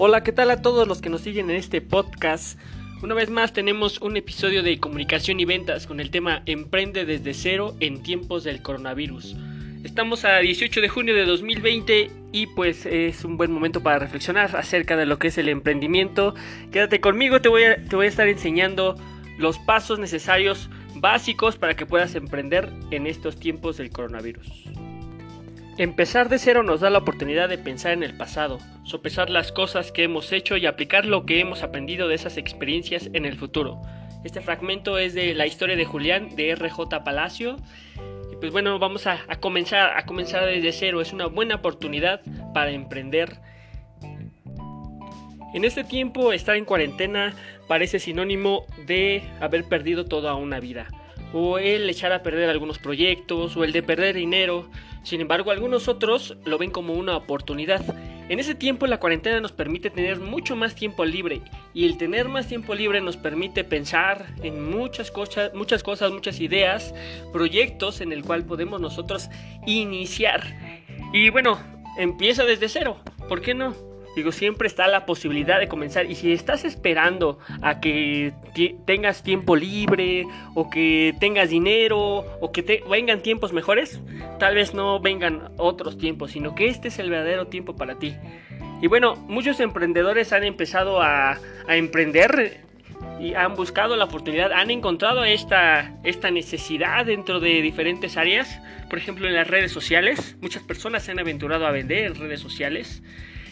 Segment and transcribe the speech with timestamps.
[0.00, 2.56] Hola, ¿qué tal a todos los que nos siguen en este podcast?
[3.02, 7.34] Una vez más tenemos un episodio de comunicación y ventas con el tema Emprende desde
[7.34, 9.34] cero en tiempos del coronavirus.
[9.82, 14.54] Estamos a 18 de junio de 2020 y pues es un buen momento para reflexionar
[14.54, 16.32] acerca de lo que es el emprendimiento.
[16.70, 18.94] Quédate conmigo, te voy a, te voy a estar enseñando
[19.36, 24.46] los pasos necesarios básicos para que puedas emprender en estos tiempos del coronavirus.
[25.78, 29.92] Empezar de cero nos da la oportunidad de pensar en el pasado, sopesar las cosas
[29.92, 33.80] que hemos hecho y aplicar lo que hemos aprendido de esas experiencias en el futuro.
[34.24, 37.58] Este fragmento es de la historia de Julián de RJ Palacio.
[38.32, 41.00] Y pues bueno, vamos a, a comenzar, a comenzar desde cero.
[41.00, 42.22] Es una buena oportunidad
[42.52, 43.36] para emprender.
[45.54, 47.36] En este tiempo, estar en cuarentena
[47.68, 50.88] parece sinónimo de haber perdido toda una vida
[51.32, 54.68] o el echar a perder algunos proyectos, o el de perder dinero.
[55.02, 57.82] Sin embargo, algunos otros lo ven como una oportunidad.
[58.28, 61.40] En ese tiempo la cuarentena nos permite tener mucho más tiempo libre
[61.72, 66.38] y el tener más tiempo libre nos permite pensar en muchas cosas, muchas cosas, muchas
[66.40, 66.94] ideas,
[67.32, 69.30] proyectos en el cual podemos nosotros
[69.66, 70.42] iniciar.
[71.14, 71.58] Y bueno,
[71.96, 72.98] empieza desde cero,
[73.30, 73.87] ¿por qué no?
[74.18, 76.10] Digo, siempre está la posibilidad de comenzar.
[76.10, 78.32] Y si estás esperando a que
[78.84, 84.00] tengas tiempo libre, o que tengas dinero, o que vengan tiempos mejores,
[84.40, 88.16] tal vez no vengan otros tiempos, sino que este es el verdadero tiempo para ti.
[88.82, 91.38] Y bueno, muchos emprendedores han empezado a,
[91.68, 92.66] a emprender
[93.20, 98.60] y han buscado la oportunidad, han encontrado esta, esta necesidad dentro de diferentes áreas.
[98.90, 102.40] Por ejemplo, en las redes sociales, muchas personas se han aventurado a vender en redes
[102.40, 103.00] sociales.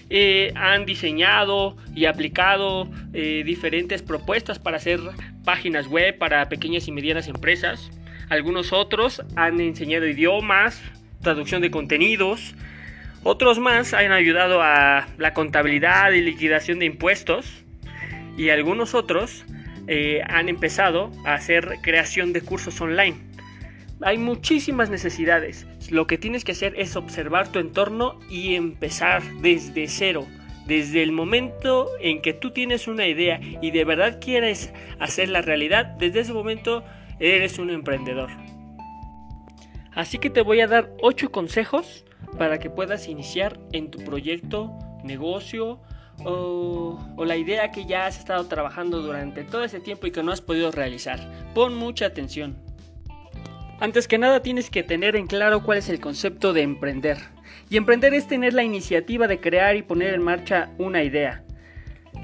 [0.08, 5.00] Eh, han diseñado y aplicado eh, diferentes propuestas para hacer
[5.44, 7.90] páginas web para pequeñas y medianas empresas.
[8.28, 10.80] Algunos otros han enseñado idiomas,
[11.22, 12.54] traducción de contenidos.
[13.24, 17.64] Otros más han ayudado a la contabilidad y liquidación de impuestos.
[18.36, 19.44] Y algunos otros
[19.88, 23.16] eh, han empezado a hacer creación de cursos online.
[24.02, 25.66] Hay muchísimas necesidades.
[25.90, 30.26] Lo que tienes que hacer es observar tu entorno y empezar desde cero.
[30.66, 35.86] Desde el momento en que tú tienes una idea y de verdad quieres hacerla realidad,
[35.98, 36.82] desde ese momento
[37.20, 38.30] eres un emprendedor.
[39.94, 42.04] Así que te voy a dar 8 consejos
[42.36, 45.80] para que puedas iniciar en tu proyecto, negocio
[46.24, 50.22] o, o, la idea que ya has estado trabajando durante todo ese tiempo y que
[50.22, 51.20] no has podido realizar.
[51.54, 52.65] Pon mucha atención.
[53.78, 57.18] Antes que nada tienes que tener en claro cuál es el concepto de emprender.
[57.68, 61.42] Y emprender es tener la iniciativa de crear y poner en marcha una idea.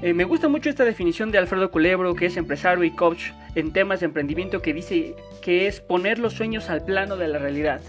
[0.01, 3.71] Eh, me gusta mucho esta definición de Alfredo Culebro, que es empresario y coach en
[3.71, 7.81] temas de emprendimiento, que dice que es poner los sueños al plano de la realidad.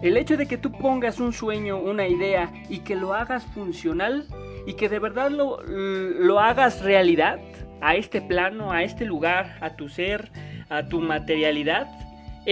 [0.00, 4.26] El hecho de que tú pongas un sueño, una idea y que lo hagas funcional
[4.64, 7.40] y que de verdad lo, lo hagas realidad
[7.80, 10.30] a este plano, a este lugar, a tu ser,
[10.68, 11.88] a tu materialidad,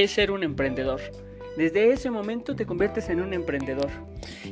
[0.03, 1.01] es ser un emprendedor.
[1.57, 3.91] Desde ese momento te conviertes en un emprendedor.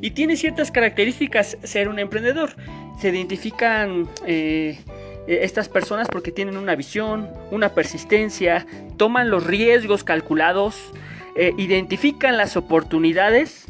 [0.00, 2.56] Y tiene ciertas características ser un emprendedor.
[3.00, 4.80] Se identifican eh,
[5.28, 10.92] estas personas porque tienen una visión, una persistencia, toman los riesgos calculados,
[11.36, 13.66] eh, identifican las oportunidades,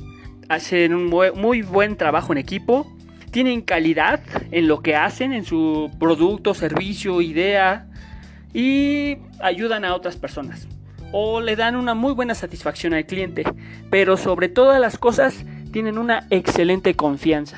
[0.49, 2.91] hacen un muy buen trabajo en equipo,
[3.33, 4.21] tienen calidad
[4.51, 7.87] en lo que hacen, en su producto, servicio, idea
[8.55, 10.67] y ayudan a otras personas
[11.19, 13.43] o le dan una muy buena satisfacción al cliente,
[13.89, 17.57] pero sobre todas las cosas tienen una excelente confianza.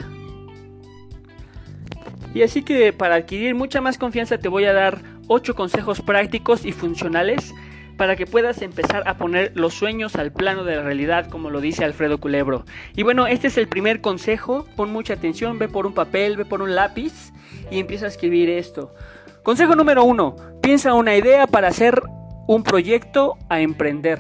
[2.35, 6.65] Y así que para adquirir mucha más confianza te voy a dar 8 consejos prácticos
[6.65, 7.53] y funcionales
[7.97, 11.61] para que puedas empezar a poner los sueños al plano de la realidad, como lo
[11.61, 12.65] dice Alfredo Culebro.
[12.95, 16.45] Y bueno, este es el primer consejo, pon mucha atención, ve por un papel, ve
[16.45, 17.33] por un lápiz
[17.73, 18.95] y empieza a escribir esto.
[19.43, 22.01] Consejo número 1, piensa una idea para hacer
[22.49, 24.19] un proyecto a emprender.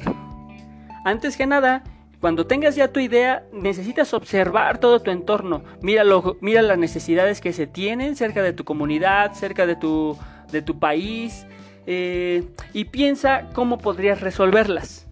[1.05, 1.83] Antes que nada,
[2.21, 5.65] cuando tengas ya tu idea, necesitas observar todo tu entorno.
[5.81, 6.05] Mira,
[6.43, 10.17] mira las necesidades que se tienen cerca de tu comunidad, cerca de tu,
[10.53, 11.47] de tu país,
[11.87, 12.45] eh,
[12.75, 15.09] y piensa cómo podrías resolverlas.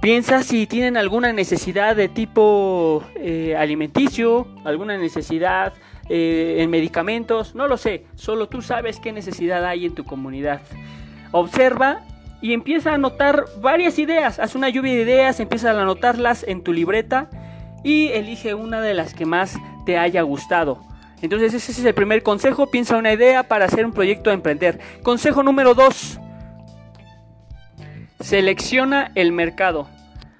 [0.00, 5.72] Piensa si tienen alguna necesidad de tipo eh, alimenticio, alguna necesidad
[6.08, 10.60] eh, en medicamentos, no lo sé, solo tú sabes qué necesidad hay en tu comunidad.
[11.32, 12.02] Observa
[12.44, 14.38] y empieza a anotar varias ideas.
[14.38, 17.30] Haz una lluvia de ideas, empieza a anotarlas en tu libreta
[17.82, 19.56] y elige una de las que más
[19.86, 20.78] te haya gustado.
[21.22, 24.78] Entonces ese es el primer consejo, piensa una idea para hacer un proyecto a emprender.
[25.02, 26.20] Consejo número 2.
[28.20, 29.88] Selecciona el mercado.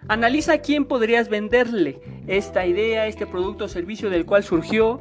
[0.07, 5.01] Analiza quién podrías venderle esta idea, este producto o servicio del cual surgió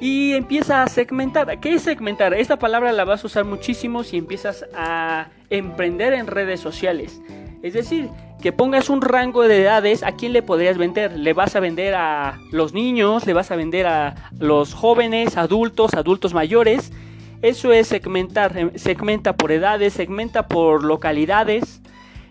[0.00, 1.60] y empieza a segmentar.
[1.60, 2.34] ¿Qué es segmentar?
[2.34, 7.20] Esta palabra la vas a usar muchísimo si empiezas a emprender en redes sociales.
[7.62, 8.10] Es decir,
[8.42, 11.18] que pongas un rango de edades a quién le podrías vender.
[11.18, 15.94] Le vas a vender a los niños, le vas a vender a los jóvenes, adultos,
[15.94, 16.92] adultos mayores.
[17.40, 18.56] Eso es segmentar.
[18.58, 21.80] Em, segmenta por edades, segmenta por localidades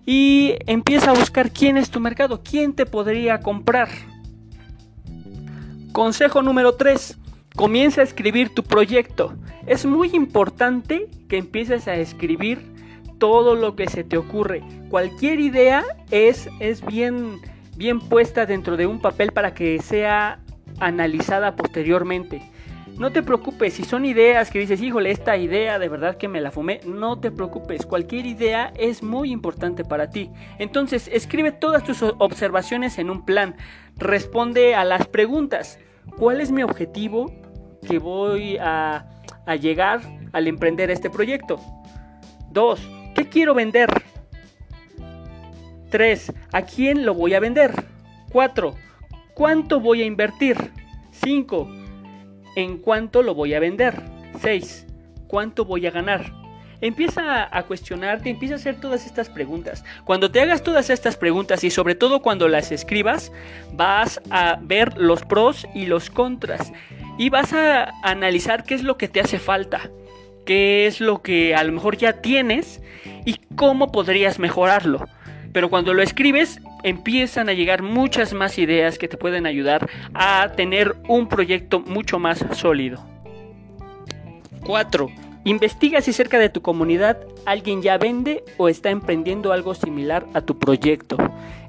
[0.06, 3.89] y empieza a buscar quién es tu mercado, quién te podría comprar.
[5.94, 7.18] Consejo número 3.
[7.55, 9.35] Comienza a escribir tu proyecto.
[9.67, 12.73] Es muy importante que empieces a escribir
[13.19, 14.63] todo lo que se te ocurre.
[14.89, 17.39] Cualquier idea es, es bien,
[17.77, 20.39] bien puesta dentro de un papel para que sea
[20.79, 22.41] analizada posteriormente.
[22.97, 26.41] No te preocupes, si son ideas que dices, híjole, esta idea de verdad que me
[26.41, 30.29] la fumé, no te preocupes, cualquier idea es muy importante para ti.
[30.59, 33.56] Entonces, escribe todas tus observaciones en un plan,
[33.97, 35.79] responde a las preguntas.
[36.17, 37.33] ¿Cuál es mi objetivo
[37.83, 39.06] que voy a,
[39.45, 40.01] a llegar
[40.31, 41.59] al emprender este proyecto?
[42.51, 42.80] 2.
[43.15, 43.89] ¿Qué quiero vender?
[45.89, 46.33] 3.
[46.51, 47.71] ¿A quién lo voy a vender?
[48.31, 48.75] 4.
[49.35, 50.57] ¿Cuánto voy a invertir?
[51.12, 51.83] 5
[52.56, 54.00] ¿En cuánto lo voy a vender?
[54.41, 54.85] 6.
[55.27, 56.31] ¿Cuánto voy a ganar?
[56.81, 59.83] Empieza a cuestionarte, empieza a hacer todas estas preguntas.
[60.03, 63.31] Cuando te hagas todas estas preguntas y sobre todo cuando las escribas,
[63.71, 66.74] vas a ver los pros y los contras
[67.18, 69.89] y vas a analizar qué es lo que te hace falta,
[70.45, 72.81] qué es lo que a lo mejor ya tienes
[73.25, 75.06] y cómo podrías mejorarlo.
[75.51, 80.51] Pero cuando lo escribes, empiezan a llegar muchas más ideas que te pueden ayudar a
[80.56, 83.06] tener un proyecto mucho más sólido.
[84.66, 85.09] 4.
[85.45, 90.42] Investiga si cerca de tu comunidad alguien ya vende o está emprendiendo algo similar a
[90.42, 91.18] tu proyecto.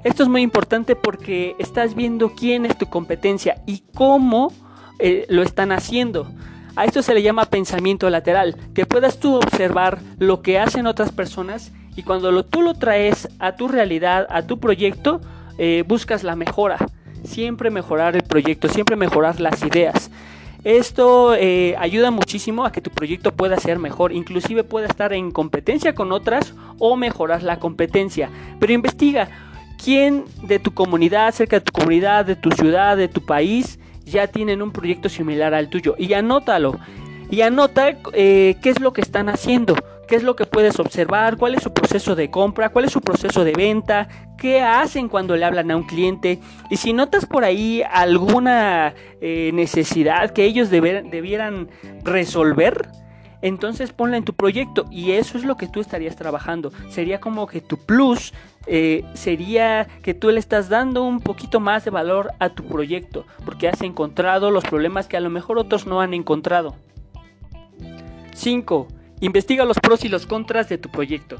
[0.03, 4.53] Esto es muy importante porque estás viendo quién es tu competencia y cómo
[4.99, 6.27] eh, lo están haciendo.
[6.75, 11.11] A esto se le llama pensamiento lateral, que puedas tú observar lo que hacen otras
[11.11, 15.21] personas y cuando lo, tú lo traes a tu realidad, a tu proyecto,
[15.57, 16.77] eh, buscas la mejora.
[17.23, 20.11] Siempre mejorar el proyecto, siempre mejorar las ideas.
[20.65, 25.31] Esto eh, ayuda muchísimo a que tu proyecto pueda ser mejor, inclusive pueda estar en
[25.31, 28.29] competencia con otras o mejorar la competencia.
[28.59, 29.29] Pero investiga
[29.81, 34.27] quién de tu comunidad, cerca de tu comunidad, de tu ciudad, de tu país, ya
[34.27, 35.95] tienen un proyecto similar al tuyo.
[35.97, 36.79] Y anótalo.
[37.29, 39.75] Y anota eh, qué es lo que están haciendo.
[40.07, 43.01] Qué es lo que puedes observar, cuál es su proceso de compra, cuál es su
[43.01, 44.07] proceso de venta,
[44.37, 49.49] qué hacen cuando le hablan a un cliente y si notas por ahí alguna eh,
[49.51, 51.69] necesidad que ellos debieran
[52.03, 52.87] resolver,
[53.45, 56.71] entonces ponla en tu proyecto y eso es lo que tú estarías trabajando.
[56.89, 58.33] Sería como que tu plus
[58.65, 63.27] eh, sería que tú le estás dando un poquito más de valor a tu proyecto
[63.45, 66.75] porque has encontrado los problemas que a lo mejor otros no han encontrado.
[68.33, 68.87] 5.
[69.19, 71.37] Investiga los pros y los contras de tu proyecto.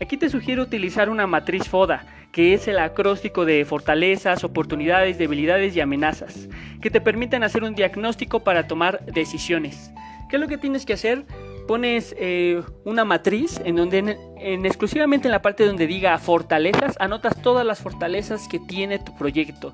[0.00, 5.76] Aquí te sugiero utilizar una matriz FODA, que es el acróstico de fortalezas, oportunidades, debilidades
[5.76, 6.48] y amenazas,
[6.82, 9.92] que te permiten hacer un diagnóstico para tomar decisiones.
[10.34, 11.26] ¿Qué es lo que tienes que hacer?
[11.68, 17.40] Pones eh, una matriz en donde en, exclusivamente en la parte donde diga fortalezas, anotas
[17.40, 19.70] todas las fortalezas que tiene tu proyecto.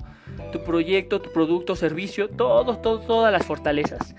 [0.51, 4.13] Tu proyecto, tu producto, servicio, todo, todo, todas las fortalezas.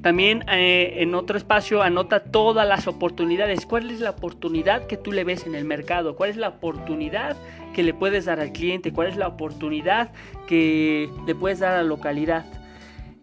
[0.00, 3.66] También eh, en otro espacio anota todas las oportunidades.
[3.66, 6.14] ¿Cuál es la oportunidad que tú le ves en el mercado?
[6.14, 7.36] ¿Cuál es la oportunidad
[7.74, 8.92] que le puedes dar al cliente?
[8.92, 10.12] ¿Cuál es la oportunidad
[10.46, 12.46] que le puedes dar a la localidad?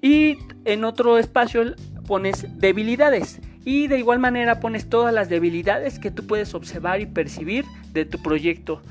[0.02, 1.74] Y en otro espacio
[2.06, 3.42] pones debilidades.
[3.66, 8.06] Y de igual manera pones todas las debilidades que tú puedes observar y percibir de
[8.06, 8.82] tu proyecto.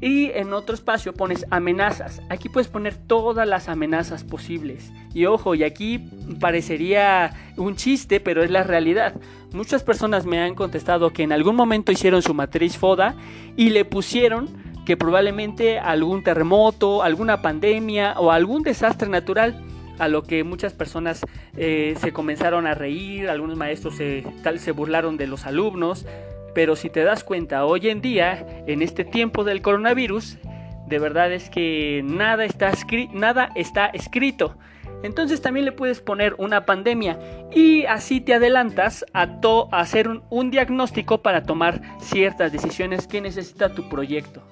[0.00, 2.22] Y en otro espacio pones amenazas.
[2.28, 4.90] Aquí puedes poner todas las amenazas posibles.
[5.14, 6.10] Y ojo, y aquí
[6.40, 9.14] parecería un chiste, pero es la realidad.
[9.52, 13.14] Muchas personas me han contestado que en algún momento hicieron su matriz FODA
[13.56, 14.48] y le pusieron
[14.84, 19.62] que probablemente algún terremoto, alguna pandemia o algún desastre natural
[19.98, 21.24] a lo que muchas personas
[21.56, 26.06] eh, se comenzaron a reír, algunos maestros se, tal, se burlaron de los alumnos,
[26.54, 30.38] pero si te das cuenta, hoy en día, en este tiempo del coronavirus,
[30.86, 32.72] de verdad es que nada está,
[33.12, 34.56] nada está escrito.
[35.02, 37.18] Entonces también le puedes poner una pandemia
[37.52, 39.28] y así te adelantas a,
[39.72, 44.42] hacer un, un diagnóstico para tomar ciertas decisiones que necesita tu proyecto.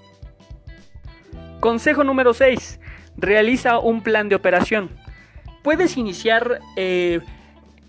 [1.60, 2.80] Consejo número 6.
[3.16, 4.90] Realiza un plan de operación.
[5.62, 7.20] Puedes iniciar eh,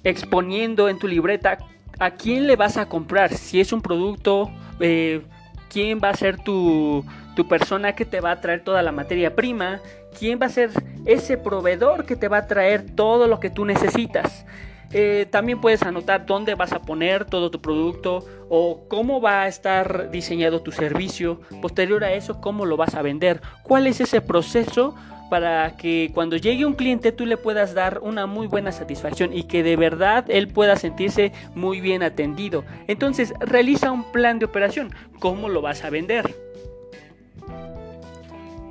[0.03, 1.57] exponiendo en tu libreta
[1.99, 3.33] a quién le vas a comprar.
[3.33, 5.21] Si es un producto, eh,
[5.69, 7.05] quién va a ser tu,
[7.49, 9.79] persona que te va a traer toda la materia prima,
[10.17, 10.69] quién va a ser
[11.05, 14.45] ese proveedor que te va a traer todo lo que tú necesitas.
[14.93, 19.47] Eh, también puedes anotar dónde vas a poner todo tu producto o cómo va a
[19.47, 21.41] estar diseñado tu servicio.
[21.61, 23.41] Posterior a eso, cómo lo vas a vender.
[23.63, 24.93] ¿Cuál es ese proceso
[25.31, 29.43] para que cuando llegue un cliente tú le puedas dar una muy buena satisfacción y
[29.43, 32.65] que de verdad él pueda sentirse muy bien atendido?
[32.88, 34.93] Entonces, realiza un plan de operación.
[35.19, 36.35] ¿Cómo lo vas a vender?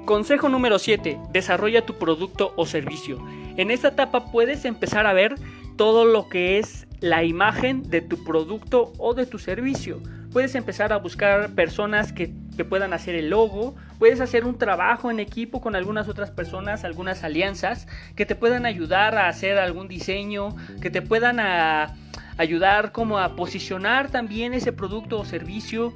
[0.05, 1.19] Consejo número 7.
[1.33, 3.27] Desarrolla tu producto o servicio.
[3.57, 5.37] En esta etapa puedes empezar a ver
[5.77, 10.03] todo lo que es la imagen de tu producto o de tu servicio.
[10.33, 12.33] Puedes empezar a buscar personas que,
[12.69, 17.25] puedan hacer el logo, puedes hacer un trabajo en equipo con algunas otras personas, algunas
[17.25, 21.41] alianzas que te puedan ayudar a hacer algún diseño, que te puedan
[22.37, 25.95] ayudar como a posicionar también ese producto o servicio,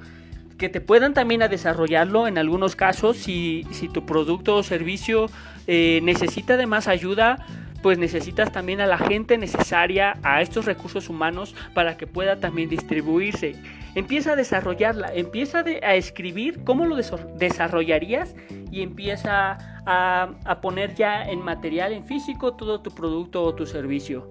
[0.57, 5.27] que te puedan también a desarrollarlo en algunos casos si, tu producto o servicio
[5.67, 7.45] eh, necesita de más ayuda
[7.85, 12.71] pues necesitas también a la gente necesaria, a estos recursos humanos para que pueda también
[12.71, 13.57] distribuirse.
[13.95, 18.35] Empieza a desarrollarla, empieza a escribir cómo lo desarrollarías
[18.71, 23.67] y empieza a, a poner ya en material, en físico, todo tu producto o tu
[23.67, 24.31] servicio.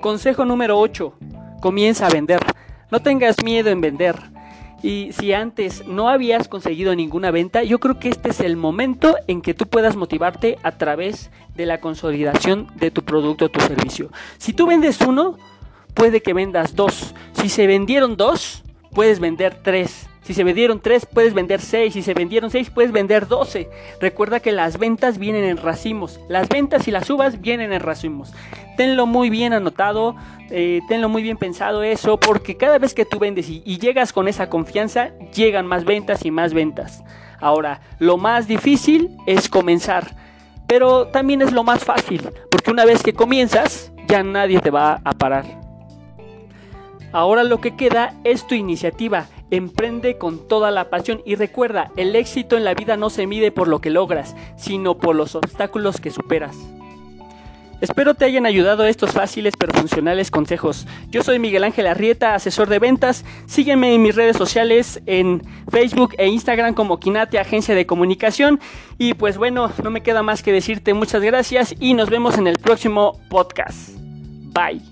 [0.00, 1.14] Consejo número 8.
[1.60, 2.40] Comienza a vender.
[2.90, 4.16] No tengas miedo en vender.
[4.82, 9.16] Y si antes no habías conseguido ninguna venta, yo creo que este es el momento
[9.26, 13.60] en que tú puedas motivarte a través de la consolidación de tu producto o tu
[13.60, 14.10] servicio.
[14.38, 15.38] Si tú vendes uno,
[15.94, 17.14] puede que vendas dos.
[17.32, 20.09] Si se vendieron dos, puedes vender tres.
[20.30, 21.92] Si se vendieron tres, puedes vender seis.
[21.92, 23.68] Si se vendieron seis, puedes vender doce.
[24.00, 26.20] Recuerda que las ventas vienen en racimos.
[26.28, 28.32] Las ventas y las uvas vienen en racimos.
[28.76, 30.14] Tenlo muy bien anotado.
[30.48, 34.28] Eh, tenlo muy bien pensado eso, porque cada vez que tú vendes y, llegas con
[34.28, 37.02] esa confianza, llegan más ventas y más ventas.
[37.40, 40.14] Ahora, lo más difícil es comenzar,
[40.68, 42.22] pero también es lo más fácil,
[42.52, 45.44] porque una vez que comienzas, ya nadie te va a parar.
[47.10, 49.26] Ahora lo que queda es tu iniciativa.
[49.50, 53.50] Emprende con toda la pasión y recuerda, el éxito en la vida no se mide
[53.50, 56.56] por lo que logras, sino por los obstáculos que superas.
[57.80, 60.86] Espero te hayan ayudado estos fáciles pero funcionales consejos.
[61.08, 63.24] Yo soy Miguel Ángel Arrieta, asesor de ventas.
[63.46, 68.60] Sígueme en mis redes sociales en Facebook e Instagram como Kinate Agencia de Comunicación.
[68.98, 72.48] Y pues bueno, no me queda más que decirte muchas gracias y nos vemos en
[72.48, 73.96] el próximo podcast.
[74.52, 74.89] Bye.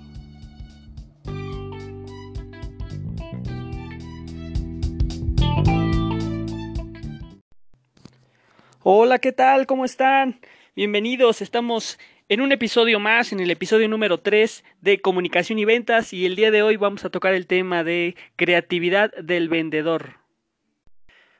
[8.90, 9.66] Hola, ¿qué tal?
[9.66, 10.40] ¿Cómo están?
[10.74, 11.98] Bienvenidos, estamos
[12.30, 16.36] en un episodio más, en el episodio número 3 de comunicación y ventas y el
[16.36, 20.14] día de hoy vamos a tocar el tema de creatividad del vendedor.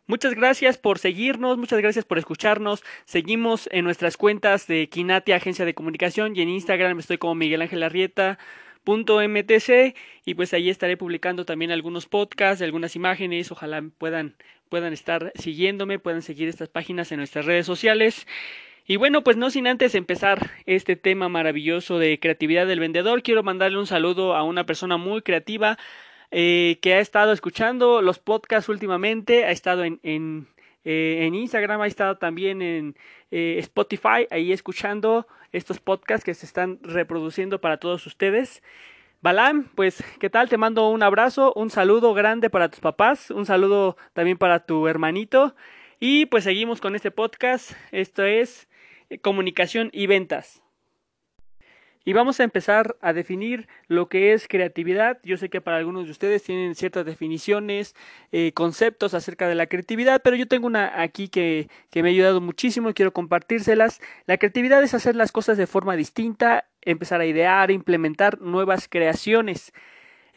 [0.07, 2.85] Muchas gracias por seguirnos, muchas gracias por escucharnos.
[3.07, 7.63] Seguimos en nuestras cuentas de Kinati Agencia de Comunicación y en Instagram estoy como Miguel
[7.63, 8.39] Ángel Arrieta.
[8.97, 14.35] .mtc y pues ahí estaré publicando también algunos podcasts, algunas imágenes, ojalá puedan
[14.69, 18.27] puedan estar siguiéndome, puedan seguir estas páginas en nuestras redes sociales.
[18.87, 23.43] Y bueno, pues no sin antes empezar este tema maravilloso de creatividad del vendedor, quiero
[23.43, 25.79] mandarle un saludo a una persona muy creativa
[26.31, 30.49] eh, que ha estado escuchando los podcasts últimamente, ha estado en, en,
[30.91, 32.97] eh, en Instagram, ha estado también en
[33.31, 38.63] eh, Spotify, ahí escuchando estos podcasts que se están reproduciendo para todos ustedes.
[39.21, 40.49] Balam, pues, ¿qué tal?
[40.49, 44.89] Te mando un abrazo, un saludo grande para tus papás, un saludo también para tu
[44.89, 45.55] hermanito.
[46.01, 47.73] Y pues seguimos con este podcast.
[47.93, 48.67] Esto es
[49.21, 50.63] comunicación y ventas.
[52.09, 55.19] Y vamos a empezar a definir lo que es creatividad.
[55.25, 57.95] Yo sé que para algunos de ustedes tienen ciertas definiciones,
[58.33, 62.13] eh, conceptos acerca de la creatividad, pero yo tengo una aquí que, que me ha
[62.13, 64.01] ayudado muchísimo y quiero compartírselas.
[64.25, 69.75] La creatividad es hacer las cosas de forma distinta, empezar a idear, implementar nuevas creaciones.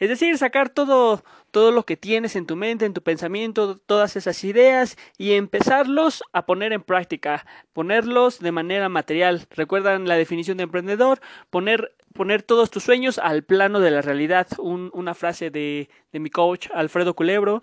[0.02, 4.16] Es decir, sacar todo, todo lo que tienes en tu mente, en tu pensamiento, todas
[4.16, 9.46] esas ideas y empezarlos a poner en práctica, ponerlos de manera material.
[9.50, 14.48] Recuerdan la definición de emprendedor, poner, poner todos tus sueños al plano de la realidad.
[14.58, 17.62] una frase de, de mi coach Alfredo Culebro.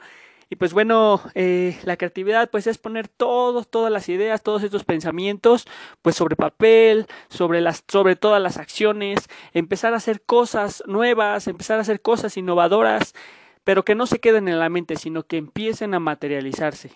[0.50, 4.84] Y pues bueno, eh, la creatividad pues es poner todos, todas las ideas, todos estos
[4.84, 5.68] pensamientos
[6.01, 11.77] pues sobre papel, sobre, las, sobre todas las acciones, empezar a hacer cosas nuevas, empezar
[11.77, 13.13] a hacer cosas innovadoras,
[13.63, 16.91] pero que no se queden en la mente, sino que empiecen a materializarse.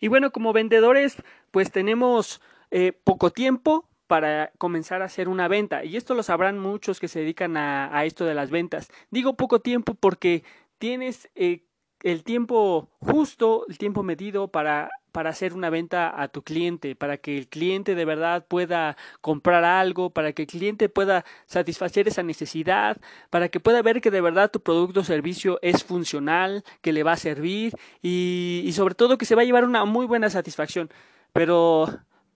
[0.00, 1.16] Y bueno, como vendedores
[1.50, 5.84] pues tenemos eh, poco tiempo, para comenzar a hacer una venta.
[5.84, 8.88] Y esto lo sabrán muchos que se dedican a, esto de las ventas.
[9.10, 10.44] Digo poco tiempo porque
[10.78, 11.65] tienes eh,
[12.02, 17.16] el tiempo justo, el tiempo medido para, para hacer una venta a tu cliente, para
[17.16, 22.22] que el cliente de verdad pueda comprar algo, para que el cliente pueda satisfacer esa
[22.22, 22.98] necesidad,
[23.30, 27.02] para que pueda ver que de verdad tu producto o servicio es funcional, que le
[27.02, 27.72] va a servir
[28.02, 30.90] y, y sobre todo que se va a llevar una muy buena satisfacción.
[31.32, 31.88] Pero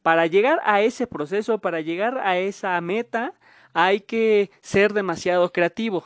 [0.02, 3.34] para llegar a ese proceso, para llegar a esa meta,
[3.72, 6.04] hay que ser demasiado creativo.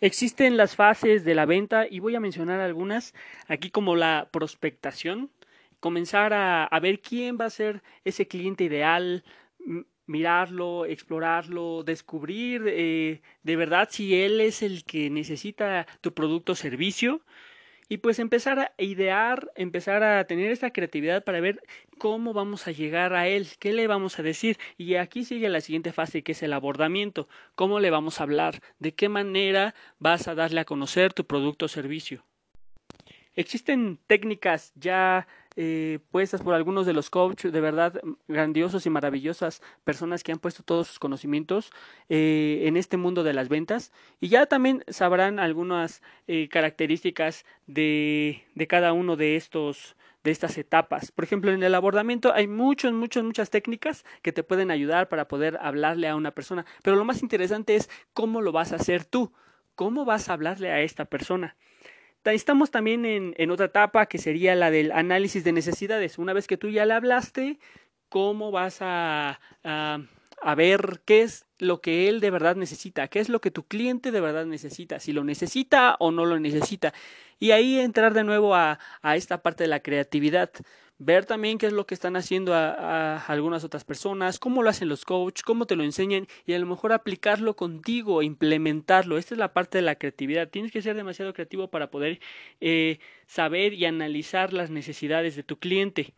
[0.00, 3.14] Existen las fases de la venta y voy a mencionar algunas
[3.48, 5.30] aquí como la prospectación,
[5.78, 9.24] comenzar a, ver quién va a ser ese cliente ideal,
[10.06, 16.56] mirarlo, explorarlo, descubrir eh, de verdad si él es el que necesita tu producto o
[16.56, 17.20] servicio
[17.90, 21.60] y pues empezar a idear, empezar a tener esta creatividad para ver
[21.98, 24.58] cómo vamos a llegar a él, qué le vamos a decir.
[24.78, 28.62] Y aquí sigue la siguiente fase que es el abordamiento, cómo le vamos a hablar,
[28.78, 32.24] de qué manera vas a darle a conocer tu producto o servicio.
[33.34, 39.62] Existen técnicas ya eh, puestas por algunos de los coaches, de verdad grandiosos y maravillosas
[39.84, 41.72] personas que han puesto todos sus conocimientos
[42.08, 48.44] eh, en este mundo de las ventas y ya también sabrán algunas eh, características de,
[48.54, 51.12] de cada uno de estos de estas etapas.
[51.12, 55.28] Por ejemplo, en el abordamiento hay muchas, muchas, muchas técnicas que te pueden ayudar para
[55.28, 59.04] poder hablarle a una persona, pero lo más interesante es cómo lo vas a hacer
[59.04, 59.32] tú,
[59.74, 61.56] cómo vas a hablarle a esta persona.
[62.24, 66.18] Estamos también en, en, otra etapa que sería la del análisis de necesidades.
[66.18, 67.58] Una vez que tú ya le hablaste,
[68.10, 73.08] ¿cómo vas a, a, ver qué es lo que él de verdad necesita?
[73.08, 75.00] ¿Qué es lo que tu cliente de verdad necesita?
[75.00, 76.92] Si lo necesita o no lo necesita.
[77.38, 80.50] Y ahí entrar de nuevo a, a esta parte de la creatividad
[81.00, 84.88] ver también qué es lo que están haciendo a, algunas otras personas, cómo lo hacen
[84.88, 89.16] los coaches, cómo te lo enseñan y a lo mejor aplicarlo contigo, implementarlo.
[89.16, 90.50] Esta es la parte de la creatividad.
[90.50, 92.20] Tienes que ser demasiado creativo para poder
[92.60, 96.12] eh, saber y analizar las necesidades de tu cliente.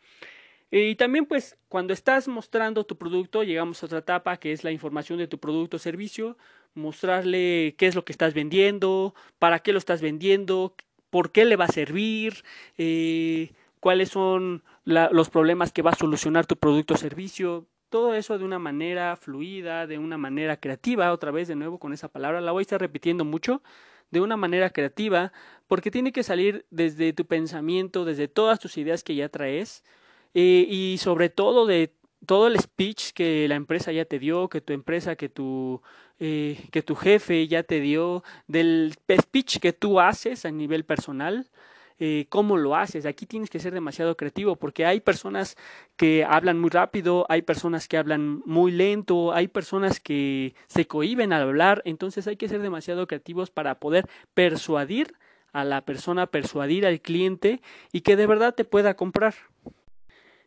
[0.73, 4.73] Y también pues cuando estás mostrando tu producto, llegamos a otra etapa que es la
[4.73, 6.37] información de tu producto o servicio,
[6.75, 10.75] mostrarle qué es lo que estás vendiendo, para qué lo estás vendiendo,
[11.11, 12.43] por qué le va a servir,
[12.79, 18.39] eh, cuáles son los problemas que va a solucionar tu producto o servicio, todo eso
[18.39, 22.41] de una manera fluida, de una manera creativa, otra vez de nuevo con esa palabra,
[22.41, 23.61] la voy a estar repitiendo mucho,
[24.13, 25.33] de una manera creativa,
[25.67, 29.83] porque tiene que salir desde tu pensamiento, desde todas tus ideas que ya traes,
[30.33, 31.93] eh, y sobre todo de
[32.25, 35.83] todo el speech que la empresa ya te dio, que tu empresa, que tu,
[36.21, 41.51] eh, que tu jefe ya te dio, del speech que tú haces a nivel personal,
[42.05, 43.07] eh, cómo lo haces.
[43.07, 45.57] Aquí tienes que ser demasiado creativo porque hay personas
[45.97, 51.33] que hablan muy rápido, hay personas que hablan muy lento, hay personas que se cohiben
[51.33, 55.15] al hablar, entonces hay que ser demasiado creativos para poder persuadir
[55.53, 57.63] a la persona, persuadir al cliente
[57.93, 59.35] y que de verdad te pueda comprar.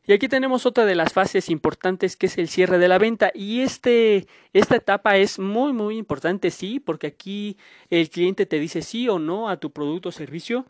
[0.05, 3.31] Y aquí tenemos otra de las fases importantes que es el cierre de la venta.
[3.33, 7.55] Y este, esta etapa es muy, muy importante, sí, porque aquí
[7.89, 10.65] el cliente te dice sí o no a tu producto o servicio.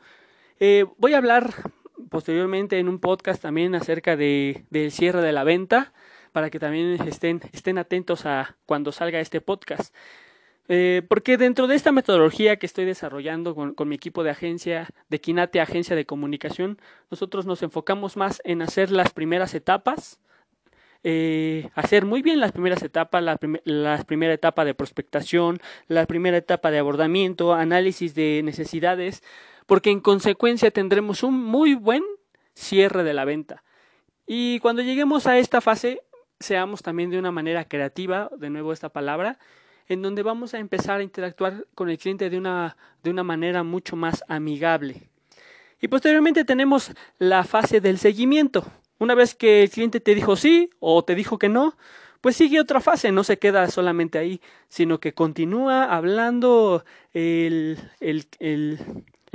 [0.59, 1.53] Eh, voy a hablar
[2.09, 5.93] posteriormente en un podcast también acerca de, del cierre de la venta
[6.31, 9.93] para que también estén, estén atentos a cuando salga este podcast.
[10.67, 15.21] Eh, porque dentro de esta metodología que estoy desarrollando con, mi equipo de agencia, de
[15.21, 16.79] Quinate Agencia de Comunicación,
[17.11, 20.19] nosotros nos enfocamos más en hacer las primeras etapas,
[21.03, 23.37] eh, hacer muy bien las primeras etapas, la,
[24.05, 29.21] primera etapa de prospectación, la primera etapa de abordamiento, análisis de necesidades,
[29.65, 32.03] porque en consecuencia tendremos un muy buen
[32.53, 33.63] cierre de la venta.
[34.27, 36.01] Y cuando lleguemos a esta fase,
[36.39, 39.39] seamos también de una manera creativa, de nuevo esta palabra,
[39.87, 43.63] en donde vamos a empezar a interactuar con el cliente de una, de una manera
[43.63, 45.09] mucho más amigable.
[45.79, 48.65] Y posteriormente tenemos la fase del seguimiento.
[48.97, 51.77] Una vez que el cliente te dijo sí o te dijo que no,
[52.21, 58.25] pues sigue otra fase, no se queda solamente ahí, sino que continúa hablando el, el,
[58.39, 58.79] el,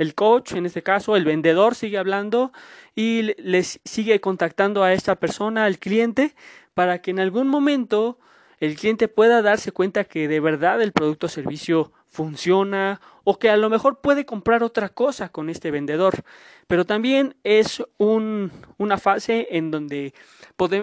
[0.01, 2.51] el coach, en este caso, el vendedor sigue hablando
[2.95, 6.33] y les sigue contactando a esta persona, al cliente,
[6.73, 8.17] para que en algún momento
[8.59, 13.51] el cliente pueda darse cuenta que de verdad el producto o servicio funciona o que
[13.51, 16.23] a lo mejor puede comprar otra cosa con este vendedor.
[16.65, 20.15] Pero también es un, una fase en donde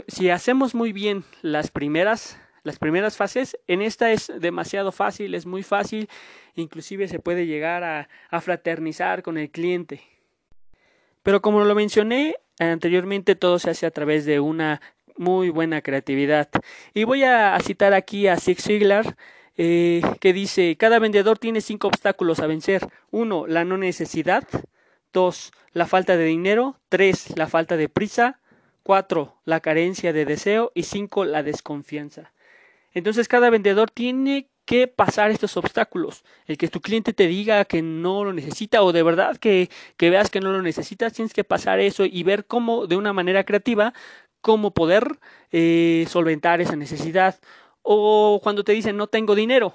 [0.07, 3.59] si hacemos muy bien las primeras las primeras fases.
[3.67, 6.09] En esta es demasiado fácil, es muy fácil,
[6.55, 10.01] inclusive se puede llegar a, a fraternizar con el cliente.
[11.25, 14.81] Pero como lo mencioné anteriormente, todo se hace a través de una
[15.19, 16.49] muy buena creatividad.
[16.95, 19.17] Y voy a, citar aquí a Zig Ziglar,
[19.57, 22.89] que dice, cada vendedor tiene cinco obstáculos a vencer.
[23.11, 24.45] Uno, la no necesidad.
[25.13, 25.53] 2.
[25.73, 26.79] La falta de dinero.
[26.89, 27.37] 3.
[27.37, 28.41] La falta de prisa.
[28.85, 29.35] 4.
[29.45, 30.71] La carencia de deseo.
[30.75, 31.25] Y 5.
[31.25, 32.33] La desconfianza.
[32.99, 36.25] Entonces cada vendedor tiene que pasar estos obstáculos.
[36.47, 40.11] El que tu cliente te diga que no lo necesita o de verdad que, que
[40.11, 43.45] veas que no lo necesitas, tienes que pasar eso y ver cómo de una manera
[43.45, 43.95] creativa,
[44.43, 45.19] cómo poder
[45.53, 47.41] eh, solventar esa necesidad.
[47.83, 49.73] O cuando te dicen no tengo dinero,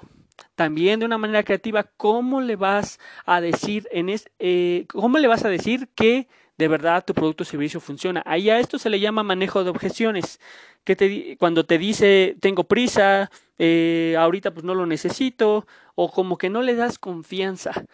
[0.54, 5.28] también de una manera creativa, ¿cómo le vas a decir en es, eh, cómo le
[5.28, 8.22] vas a decir que de verdad tu producto o servicio funciona?
[8.26, 10.40] Ahí a esto se le llama manejo de objeciones.
[10.84, 16.38] Que te, cuando te dice tengo prisa, eh, ahorita pues no lo necesito, o como
[16.38, 17.84] que no le das confianza.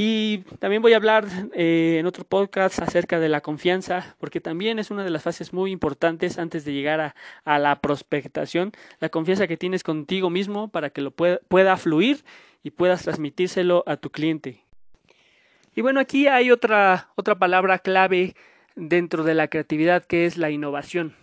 [0.00, 4.78] Y también voy a hablar eh, en otro podcast acerca de la confianza, porque también
[4.78, 8.70] es una de las fases muy importantes antes de llegar a, a la prospectación,
[9.00, 12.24] la confianza que tienes contigo mismo para que lo pueda, pueda fluir
[12.62, 14.67] y puedas transmitírselo a tu cliente.
[15.78, 18.34] Y bueno, aquí hay otra, otra palabra clave
[18.74, 21.14] dentro de la creatividad que es la innovación.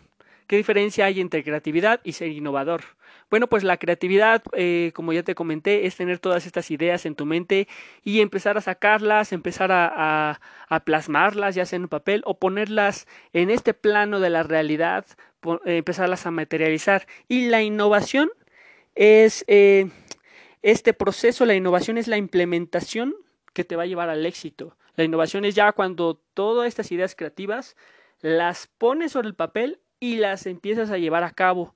[0.48, 2.84] ¿Qué diferencia hay entre creatividad y ser innovador?
[3.30, 7.16] Bueno, pues la creatividad, eh, como ya te comenté, es tener todas estas ideas en
[7.16, 7.68] tu mente
[8.02, 10.40] y empezar a sacarlas, empezar a,
[10.86, 15.06] plasmarlas, ya sea en un papel, o ponerlas en este plano de la realidad,
[15.66, 17.08] eh, empezarlas a materializar.
[17.28, 18.32] Y la innovación
[18.96, 19.90] es eh,
[20.62, 23.16] este proceso, la innovación es la implementación
[23.56, 24.78] que te va a llevar al éxito.
[24.96, 27.76] La innovación es ya cuando todas estas ideas creativas
[28.22, 31.74] las pones sobre el papel y las empiezas a llevar a cabo.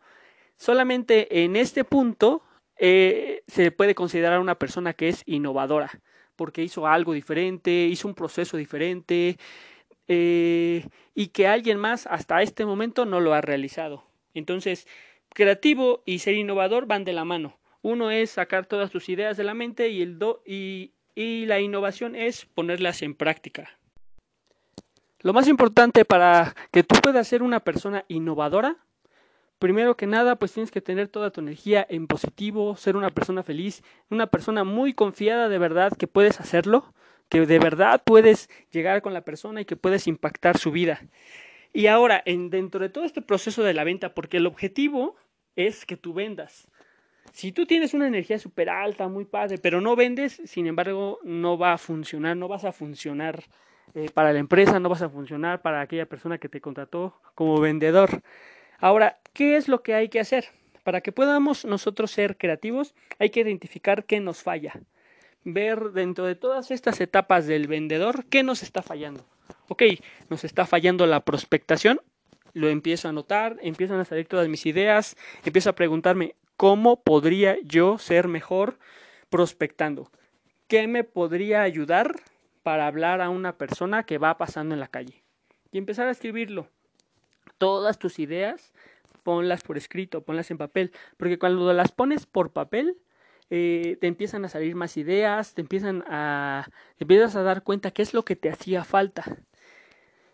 [0.57, 2.43] Solamente en este punto
[2.77, 5.89] eh, se puede considerar una persona que es innovadora,
[6.35, 9.37] porque hizo algo diferente, hizo un proceso diferente
[10.07, 14.03] eh, y que alguien más hasta este momento no lo ha realizado.
[14.33, 14.87] Entonces,
[15.33, 17.57] creativo y ser innovador van de la mano.
[17.81, 21.59] Uno es sacar todas tus ideas de la mente y, el do, y, y la
[21.59, 23.77] innovación es ponerlas en práctica.
[25.19, 28.77] Lo más importante para que tú puedas ser una persona innovadora
[29.59, 33.43] primero que nada, pues tienes que tener toda tu energía en positivo, ser una persona
[33.43, 36.93] feliz, una persona muy confiada de verdad que puedes hacerlo,
[37.27, 41.01] que de verdad puedes llegar con la persona y que puedes impactar su vida.
[41.73, 45.17] Y ahora, en, dentro de todo este proceso de la venta, porque el objetivo
[45.57, 46.69] es que tú vendas.
[47.31, 51.57] Si tú tienes una energía súper alta, muy padre, pero no vendes, sin embargo, no
[51.57, 53.43] va a funcionar, no vas a funcionar
[53.93, 57.59] eh, para la empresa, no vas a funcionar para aquella persona que te contrató como
[57.59, 58.21] vendedor.
[58.79, 60.45] Ahora, ¿qué es lo que hay que hacer?
[60.83, 64.73] Para que podamos nosotros ser creativos, hay que identificar qué nos falla.
[65.43, 69.25] Ver dentro de todas estas etapas del vendedor qué nos está fallando.
[69.67, 69.83] Ok,
[70.29, 72.01] nos está fallando la prospectación,
[72.53, 77.57] lo empiezo a notar, empiezan a salir todas mis ideas, empiezo a preguntarme cómo podría
[77.63, 78.79] yo ser mejor
[79.29, 80.11] prospectando.
[80.67, 82.17] ¿Qué me podría ayudar
[82.63, 85.23] para hablar a una persona que va pasando en la calle?
[85.71, 86.67] Y empezar a escribirlo
[87.57, 88.73] todas tus ideas,
[89.23, 92.97] ponlas por escrito, ponlas en papel, porque cuando las pones por papel,
[93.49, 96.67] eh, te empiezan a salir más ideas, te empiezan a,
[96.97, 99.23] te empiezas a dar cuenta qué es lo que te hacía falta.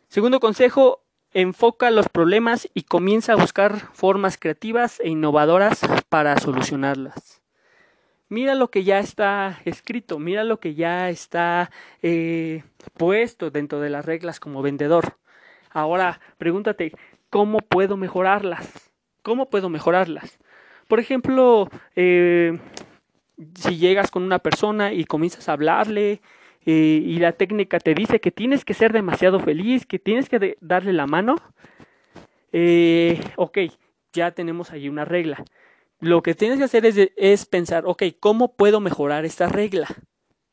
[0.08, 1.05] Segundo consejo,
[1.36, 7.42] enfoca los problemas y comienza a buscar formas creativas e innovadoras para solucionarlas.
[8.30, 11.72] Mira lo que ya está escrito, mira lo que ya está
[12.02, 15.18] eh, puesto dentro de las reglas como vendedor.
[15.70, 16.94] Ahora, pregúntate,
[17.30, 18.94] cómo puedo mejorarlas.
[19.22, 20.40] ¿Cómo puedo mejorarlas?
[20.88, 22.60] Por ejemplo, eh,
[23.56, 26.22] si llegas con una persona y comienzas a hablarle
[26.66, 30.58] eh, y la técnica te dice que tienes que ser demasiado feliz, que tienes que
[30.62, 31.36] darle la mano,
[32.52, 33.60] eh, ok,
[34.14, 35.44] ya tenemos ahí una regla.
[36.00, 39.88] Lo que tienes que hacer es, pensar, ok, ¿cómo puedo mejorar esta regla?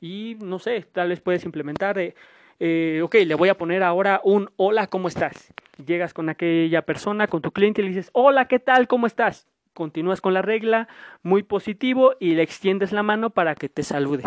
[0.00, 4.86] Y no sé, tal vez puedes implementar, ok, le voy a poner ahora un hola,
[4.86, 5.52] ¿cómo estás?
[5.86, 8.88] llegas con aquella persona, con tu cliente y le dices, hola, ¿qué tal?
[8.88, 9.48] ¿Cómo estás?
[9.74, 10.88] Continúas con la regla,
[11.22, 14.24] muy positivo, y le extiendes la mano para que te salude.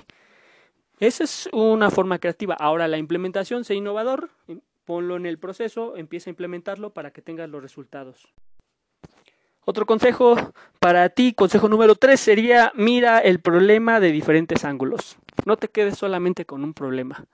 [0.99, 2.55] Esa es una forma creativa.
[2.55, 4.29] Ahora la implementación, sé innovador,
[4.85, 8.33] ponlo en el proceso, empieza a implementarlo para que tengas los resultados.
[9.65, 10.35] Otro consejo
[10.79, 15.17] para ti, consejo número tres, sería mira el problema de diferentes ángulos.
[15.45, 17.25] No te quedes solamente con un problema.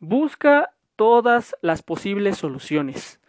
[0.00, 3.20] Busca todas las posibles soluciones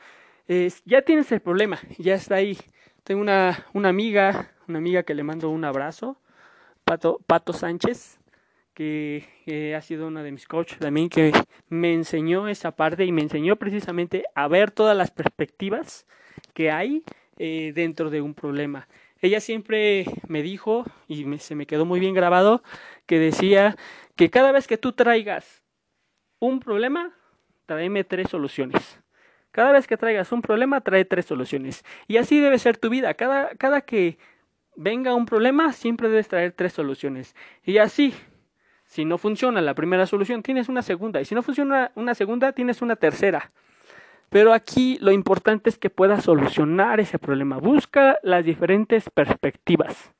[0.85, 2.57] ya tienes el problema, ya está ahí.
[3.03, 6.17] Tengo una, una amiga, una amiga que le mando un abrazo,
[6.83, 8.19] Pato, Pato Sánchez,
[9.45, 11.31] que ha sido una de mis coaches también, que
[11.69, 16.05] me enseñó esa parte y me enseñó precisamente a ver todas las perspectivas
[16.53, 17.03] que hay
[17.37, 18.87] eh, dentro de un problema.
[19.21, 22.63] Ella siempre me dijo, y se me quedó muy bien grabado,
[23.05, 23.75] que decía
[24.15, 25.63] que cada vez que tú traigas
[26.39, 27.15] un problema,
[27.67, 28.99] tráeme tres soluciones.
[29.51, 31.83] Cada vez que traigas un problema, trae tres soluciones.
[32.07, 33.13] Y así debe ser tu vida.
[33.13, 34.17] Cada, cada que
[34.75, 37.35] venga un problema, siempre debes traer tres soluciones.
[37.63, 38.13] Y así,
[38.91, 41.21] si no funciona la primera solución, tienes una segunda.
[41.21, 43.53] Y si no funciona una segunda, tienes una tercera.
[44.27, 47.57] Pero aquí lo importante es que puedas solucionar ese problema.
[47.57, 50.11] Busca las diferentes perspectivas.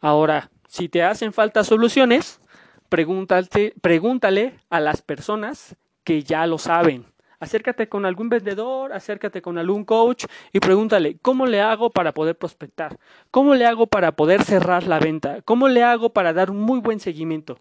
[0.00, 2.40] Ahora, si te hacen falta soluciones,
[2.88, 7.11] pregúntale a las personas que ya lo saben.
[7.42, 12.38] Acércate con algún vendedor, acércate con algún coach y pregúntale, ¿cómo le hago para poder
[12.38, 13.00] prospectar?
[13.32, 15.42] ¿Cómo le hago para poder cerrar la venta?
[15.42, 17.58] ¿Cómo le hago para dar un muy buen seguimiento?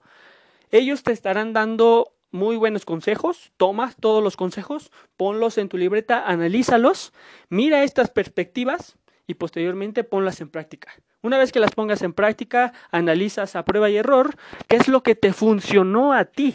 [0.69, 6.27] Ellos te estarán dando muy buenos consejos, tomas todos los consejos, ponlos en tu libreta,
[6.27, 7.11] analízalos,
[7.49, 10.91] mira estas perspectivas y posteriormente ponlas en práctica.
[11.23, 14.35] Una vez que las pongas en práctica, analizas a prueba y error
[14.67, 16.53] qué es lo que te funcionó a ti,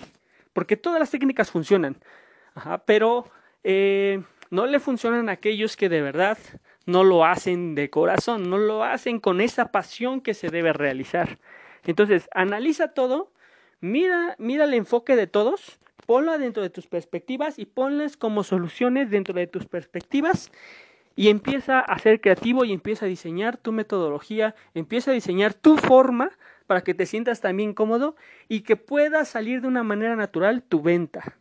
[0.53, 1.99] porque todas las técnicas funcionan
[2.87, 3.27] pero
[3.65, 6.39] eh, no le funcionan a aquellos que de verdad
[6.87, 11.39] no lo hacen de corazón, no lo hacen con esa pasión que se debe realizar.
[11.85, 13.33] Entonces, analiza todo,
[13.81, 19.11] mira, mira el enfoque de todos, ponlo dentro de tus perspectivas y ponles como soluciones
[19.11, 20.53] dentro de tus perspectivas
[21.17, 25.77] y empieza a ser creativo y empieza a diseñar tu metodología, empieza a diseñar tu
[25.77, 26.31] forma
[26.67, 28.17] para que te sientas también cómodo
[28.49, 31.37] y que pueda salir de una manera natural tu venta.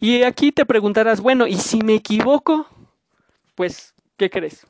[0.00, 2.66] Y aquí te preguntarás, bueno, ¿y si me equivoco?
[3.54, 4.66] Pues, ¿qué crees?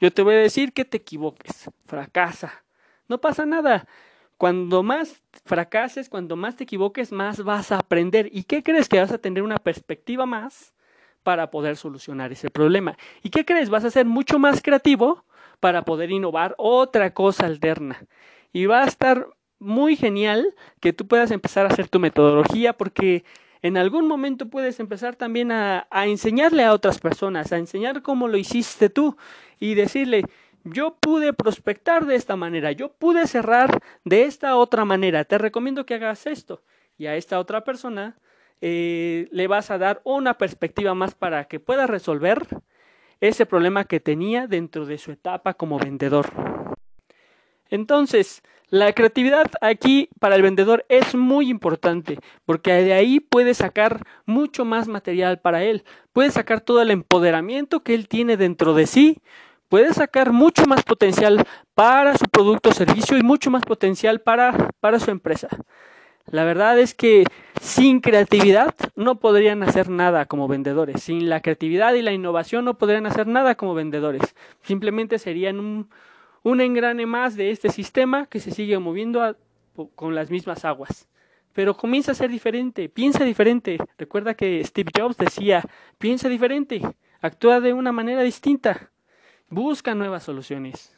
[0.00, 2.64] Yo te voy a decir que te equivoques, fracasa.
[3.08, 3.86] No pasa nada.
[4.36, 8.28] Cuando más fracases, cuando más te equivoques, más vas a aprender.
[8.32, 10.74] ¿Y qué crees que vas a tener una perspectiva más
[11.24, 12.96] para poder solucionar ese problema?
[13.22, 13.70] ¿Y qué crees?
[13.70, 15.24] Vas a ser mucho más creativo
[15.58, 18.06] para poder innovar otra cosa alterna.
[18.52, 19.26] Y va a estar
[19.58, 23.24] muy genial que tú puedas empezar a hacer tu metodología porque
[23.62, 28.36] en algún momento puedes empezar también a, enseñarle a otras personas, a enseñar cómo lo
[28.36, 29.16] hiciste tú
[29.58, 30.24] y decirle,
[30.64, 35.86] yo pude prospectar de esta manera, yo pude cerrar de esta otra manera, te recomiendo
[35.86, 36.62] que hagas esto.
[36.96, 38.16] Y a esta otra persona
[38.60, 42.46] eh, le vas a dar una perspectiva más para que pueda resolver
[43.20, 46.26] ese problema que tenía dentro de su etapa como vendedor.
[47.70, 54.04] Entonces, la creatividad aquí para el vendedor es muy importante porque de ahí puede sacar
[54.26, 58.86] mucho más material para él, puede sacar todo el empoderamiento que él tiene dentro de
[58.86, 59.18] sí,
[59.68, 64.70] puede sacar mucho más potencial para su producto o servicio y mucho más potencial para,
[64.80, 65.48] para su empresa.
[66.30, 67.24] La verdad es que
[67.60, 71.02] sin creatividad no podrían hacer nada como vendedores.
[71.02, 74.34] Sin la creatividad y la innovación no podrían hacer nada como vendedores.
[74.60, 75.88] Simplemente serían un,
[76.48, 79.36] un engrane más de este sistema que se sigue moviendo
[79.94, 81.08] con las mismas aguas.
[81.52, 83.78] Pero comienza a ser diferente, piensa diferente.
[83.98, 85.64] Recuerda que Steve Jobs decía,
[85.98, 86.80] piensa diferente,
[87.20, 88.90] actúa de una manera distinta,
[89.48, 90.96] busca nuevas soluciones.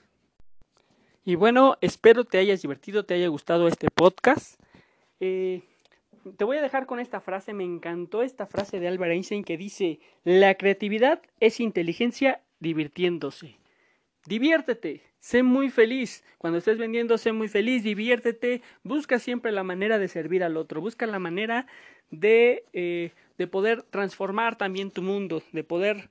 [1.24, 4.60] Y bueno, espero te hayas divertido, te haya gustado este podcast.
[5.18, 5.62] Eh,
[6.36, 9.56] te voy a dejar con esta frase, me encantó esta frase de Albert Einstein que
[9.56, 13.59] dice, la creatividad es inteligencia divirtiéndose.
[14.26, 16.24] Diviértete, sé muy feliz.
[16.38, 18.62] Cuando estés vendiendo, sé muy feliz, diviértete.
[18.83, 20.80] Busca siempre la manera de servir al otro.
[20.80, 21.66] Busca la manera
[22.11, 26.11] de, eh, de poder transformar también tu mundo, de poder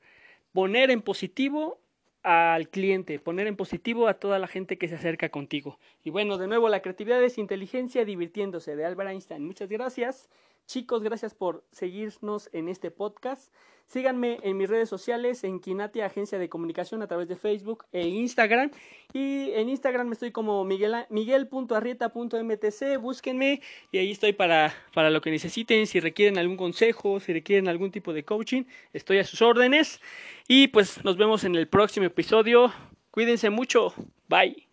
[0.54, 1.80] poner en positivo
[2.24, 5.80] al cliente, poner en positivo a toda la gente que se acerca contigo.
[6.04, 9.46] Y bueno, de nuevo, la creatividad es inteligencia divirtiéndose de Albert Einstein.
[9.46, 10.30] Muchas gracias.
[10.68, 13.52] Chicos, gracias por seguirnos en este podcast.
[13.90, 18.08] Síganme en mis redes sociales, en Quinatia Agencia de Comunicación a través de Facebook e
[18.08, 18.70] Instagram.
[19.14, 23.02] Y en Instagram me estoy como miguel.arrieta.mtc.
[23.02, 25.88] Búsquenme y ahí estoy para, para lo que necesiten.
[25.88, 30.00] Si requieren algún consejo, si requieren algún tipo de coaching, estoy a sus órdenes.
[30.48, 32.72] Y pues nos vemos en el próximo episodio.
[33.10, 33.96] Cuídense mucho.
[34.28, 34.69] Bye.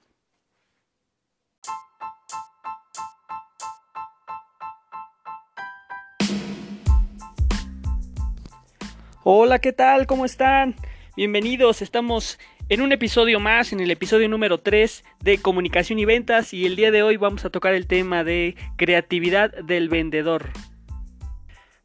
[9.29, 10.07] Hola, ¿qué tal?
[10.07, 10.77] ¿Cómo están?
[11.17, 16.55] Bienvenidos, estamos en un episodio más, en el episodio número 3 de comunicación y ventas
[16.55, 20.51] y el día de hoy vamos a tocar el tema de creatividad del vendedor.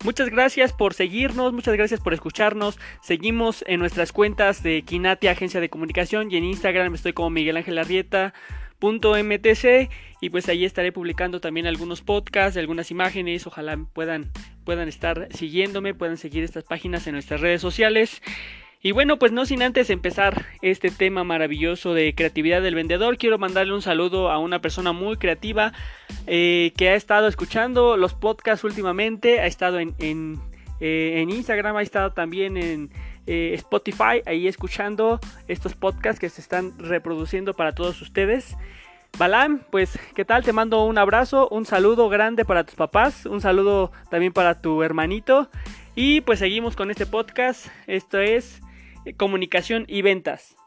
[0.04, 2.78] Muchas gracias por seguirnos, muchas gracias por escucharnos.
[3.02, 7.58] Seguimos en nuestras cuentas de Kinati Agencia de Comunicación y en Instagram estoy como Miguel
[7.58, 8.36] Ángel Arrieta
[8.82, 9.90] .mtc
[10.22, 14.32] y pues ahí estaré publicando también algunos podcasts, algunas imágenes, ojalá puedan,
[14.66, 18.22] puedan estar siguiéndome, puedan seguir estas páginas en nuestras redes sociales.
[18.84, 23.38] Y bueno, pues no sin antes empezar este tema maravilloso de creatividad del vendedor, quiero
[23.38, 25.72] mandarle un saludo a una persona muy creativa
[26.26, 30.40] eh, que ha estado escuchando los podcasts últimamente, ha estado en, en,
[30.80, 32.90] eh, Instagram, ha estado también en
[33.32, 38.58] eh, Spotify, ahí escuchando estos podcasts que se están reproduciendo para todos ustedes.
[39.18, 40.44] Balam, pues, ¿qué tal?
[40.44, 44.84] Te mando un abrazo, un saludo grande para tus papás, un saludo también para tu
[44.84, 45.50] hermanito.
[45.96, 47.68] Y pues seguimos con este podcast.
[47.88, 48.60] Esto es
[49.16, 50.58] comunicación y ventas.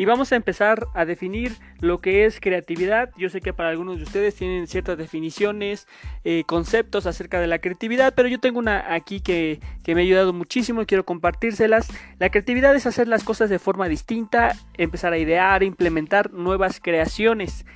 [0.00, 3.10] Y vamos a empezar a definir lo que es creatividad.
[3.18, 5.88] Yo sé que para algunos de ustedes tienen ciertas definiciones,
[6.22, 10.04] eh, conceptos acerca de la creatividad, pero yo tengo una aquí que, que me ha
[10.04, 11.88] ayudado muchísimo y quiero compartírselas.
[12.20, 17.66] La creatividad es hacer las cosas de forma distinta, empezar a idear, implementar nuevas creaciones.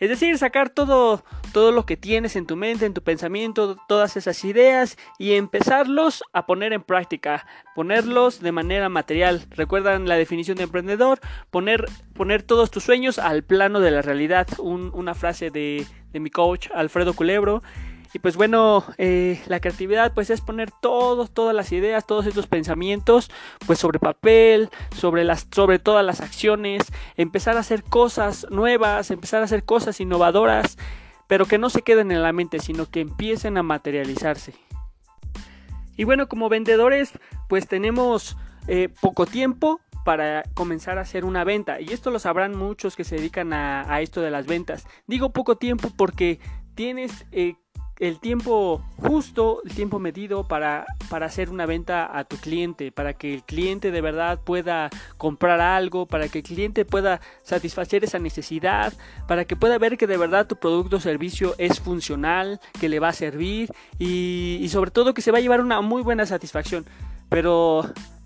[0.00, 4.16] Es decir, sacar todo, todo lo que tienes en tu mente, en tu pensamiento, todas
[4.16, 9.44] esas ideas y empezarlos a poner en práctica, ponerlos de manera material.
[9.50, 11.84] Recuerdan la definición de emprendedor, poner,
[12.14, 14.48] poner todos tus sueños al plano de la realidad.
[14.58, 17.62] una frase de, de mi coach Alfredo Culebro.
[18.12, 22.46] Y pues bueno, eh, la creatividad pues es poner todos, todas las ideas, todos estos
[22.46, 23.30] pensamientos
[23.66, 26.82] pues sobre papel, sobre, las, sobre todas las acciones,
[27.16, 30.76] empezar a hacer cosas nuevas, empezar a hacer cosas innovadoras,
[31.28, 34.54] pero que no se queden en la mente, sino que empiecen a materializarse.
[35.96, 37.12] Y bueno, como vendedores
[37.48, 41.80] pues tenemos eh, poco tiempo, para comenzar a hacer una venta.
[41.80, 44.86] Y esto lo sabrán muchos que se dedican a, esto de las ventas.
[45.06, 46.40] Digo poco tiempo porque
[46.74, 47.54] tienes eh,
[48.00, 53.12] el tiempo justo, el tiempo medido para, para, hacer una venta a tu cliente, para
[53.12, 58.18] que el cliente de verdad pueda comprar algo, para que el cliente pueda satisfacer esa
[58.18, 58.94] necesidad,
[59.28, 63.00] para que pueda ver que de verdad tu producto o servicio es funcional, que le
[63.00, 66.24] va a servir y, y sobre todo que se va a llevar una muy buena
[66.24, 66.86] satisfacción.
[67.28, 67.84] Pero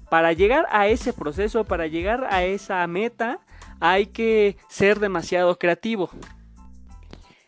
[0.09, 3.41] para llegar a ese proceso, para llegar a esa meta,
[3.81, 6.11] hay que ser demasiado creativo.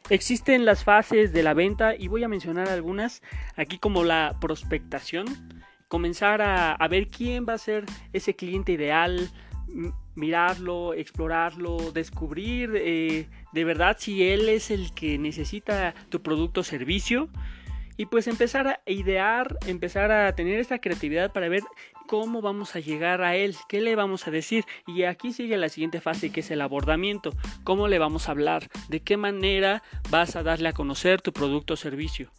[0.08, 3.22] Existen las fases de la venta y voy a mencionar algunas
[3.56, 5.26] aquí como la prospectación,
[5.88, 9.28] comenzar a, ver quién va a ser ese cliente ideal,
[10.14, 16.64] mirarlo, explorarlo, descubrir eh, de verdad si él es el que necesita tu producto o
[16.64, 17.28] servicio.
[17.98, 21.62] Y pues empezar a idear, empezar a tener esta creatividad para ver
[22.06, 24.64] cómo vamos a llegar a él, qué le vamos a decir.
[24.86, 27.32] Y aquí sigue la siguiente fase que es el abordamiento,
[27.64, 31.74] cómo le vamos a hablar, de qué manera vas a darle a conocer tu producto
[31.74, 32.30] o servicio.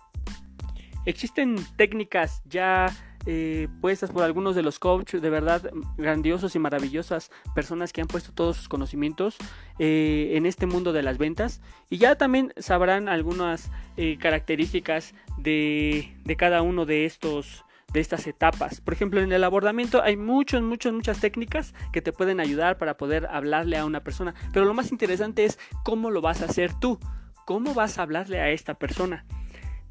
[1.05, 2.93] Existen técnicas ya
[3.29, 8.07] eh, puestas por algunos de los coaches, de verdad grandiosos y maravillosas personas que han
[8.07, 9.35] puesto todos sus conocimientos
[9.79, 11.61] eh, en este mundo de las ventas.
[11.89, 17.65] Y ya también sabrán algunas eh, características de, de cada uno de estos
[17.97, 18.79] de estas etapas.
[18.79, 22.95] Por ejemplo, en el abordamiento hay muchas, muchas, muchas técnicas que te pueden ayudar para
[22.95, 24.35] poder hablarle a una persona.
[24.53, 26.99] Pero lo más interesante es cómo lo vas a hacer tú.
[27.47, 29.25] ¿Cómo vas a hablarle a esta persona?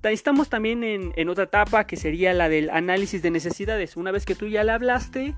[0.05, 3.97] Estamos también en, otra etapa que sería la del análisis de necesidades.
[3.97, 5.35] Una vez que tú ya le hablaste,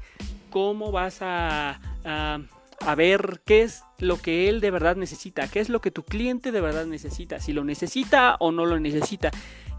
[0.50, 5.48] ¿cómo vas a, a, ver qué es lo que él de verdad necesita?
[5.48, 7.40] ¿Qué es lo que tu cliente de verdad necesita?
[7.40, 9.31] Si lo necesita o no lo necesita.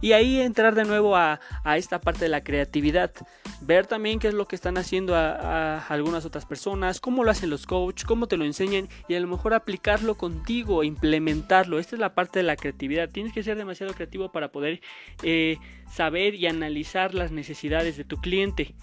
[0.02, 1.40] Y ahí entrar de nuevo a,
[1.76, 3.12] esta parte de la creatividad.
[3.62, 7.50] Ver también qué es lo que están haciendo a, algunas otras personas, cómo lo hacen
[7.50, 11.80] los coaches, cómo te lo enseñan y a lo mejor aplicarlo contigo, implementarlo.
[11.80, 13.10] Esta es la parte de la creatividad.
[13.10, 14.82] Tienes que ser demasiado creativo para poder
[15.24, 15.58] eh,
[15.92, 18.76] saber y analizar las necesidades de tu cliente.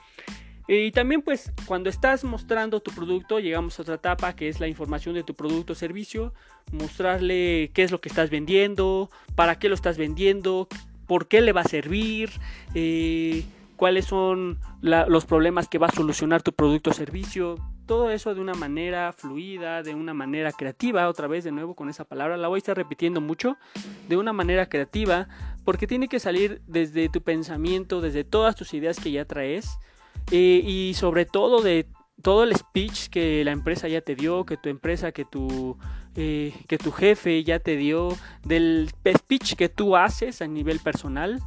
[0.68, 4.66] Y también pues cuando estás mostrando tu producto, llegamos a otra etapa que es la
[4.66, 6.34] información de tu producto o servicio,
[6.72, 10.66] mostrarle qué es lo que estás vendiendo, para qué lo estás vendiendo,
[11.06, 12.30] por qué le va a servir,
[12.74, 13.44] eh,
[13.76, 17.56] cuáles son los problemas que va a solucionar tu producto o servicio.
[17.86, 21.88] Todo eso de una manera fluida, de una manera creativa, otra vez de nuevo con
[21.88, 23.56] esa palabra, la voy a estar repitiendo mucho,
[24.08, 25.28] de una manera creativa,
[25.64, 29.78] porque tiene que salir desde tu pensamiento, desde todas tus ideas que ya traes,
[30.32, 31.86] eh, y sobre todo de
[32.22, 35.78] todo el speech que la empresa ya te dio, que tu empresa, que tu,
[36.16, 38.08] eh, que tu jefe ya te dio,
[38.44, 41.40] del speech que tú haces a nivel personal,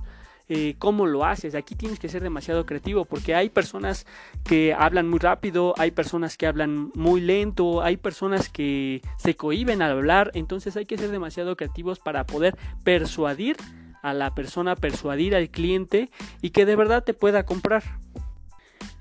[0.52, 1.54] eh, cómo lo haces.
[1.54, 4.08] Aquí tienes que ser demasiado creativo porque hay personas
[4.44, 9.84] que hablan muy rápido, hay personas que hablan muy lento, hay personas que se cohiben
[9.84, 13.58] al hablar, entonces hay que ser demasiado creativos para poder persuadir
[14.02, 16.10] a la persona, persuadir al cliente
[16.42, 17.84] y que de verdad te pueda comprar.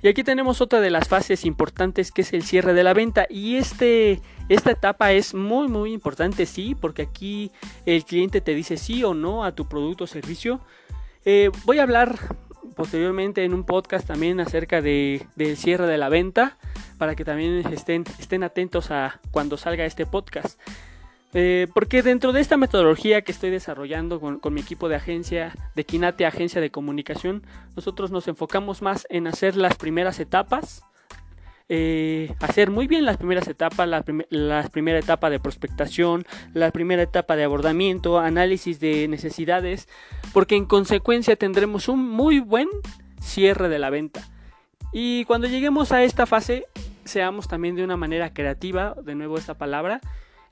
[0.02, 3.26] Y aquí tenemos otra de las fases importantes que es el cierre de la venta.
[3.28, 7.50] Y este, esta etapa es muy muy importante, sí, porque aquí
[7.84, 10.60] el cliente te dice sí o no a tu producto o servicio.
[11.24, 12.16] Eh, voy a hablar
[12.76, 16.58] posteriormente en un podcast también acerca de, del cierre de la venta,
[16.96, 20.60] para que también estén, estén atentos a cuando salga este podcast.
[21.34, 25.84] Eh, porque dentro de esta metodología que estoy desarrollando con, mi equipo de agencia, de
[25.84, 27.42] Kinate Agencia de Comunicación,
[27.76, 30.82] nosotros nos enfocamos más en hacer las primeras etapas,
[31.68, 34.02] eh, hacer muy bien las primeras etapas, la,
[34.70, 36.24] primera etapa de prospectación,
[36.54, 39.86] la primera etapa de abordamiento, análisis de necesidades,
[40.32, 42.68] porque en consecuencia tendremos un muy buen
[43.20, 44.26] cierre de la venta.
[44.94, 46.64] Y cuando lleguemos a esta fase,
[47.04, 50.00] seamos también de una manera creativa, de nuevo esta palabra,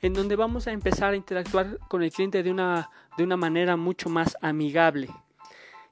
[0.02, 3.76] en donde vamos a empezar a interactuar con el cliente de una, de una manera
[3.76, 5.08] mucho más amigable.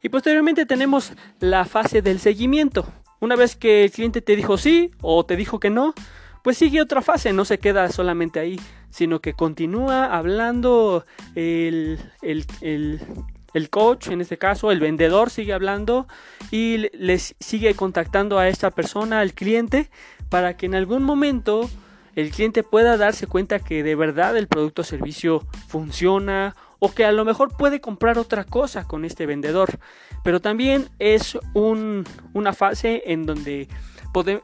[0.02, 2.86] Y posteriormente tenemos la fase del seguimiento.
[3.20, 5.94] Una vez que el cliente te dijo sí o te dijo que no,
[6.42, 13.70] pues sigue otra fase, no se queda solamente ahí, sino que continúa hablando el, el,
[13.70, 16.06] coach, en este caso el vendedor sigue hablando
[16.50, 19.88] y les sigue contactando a esta persona, al cliente,
[20.28, 21.70] para que en algún momento
[22.16, 27.04] el cliente pueda darse cuenta que de verdad el producto o servicio funciona o que
[27.04, 29.78] a lo mejor puede comprar otra cosa con este vendedor.
[30.22, 33.68] Pero también es una fase en donde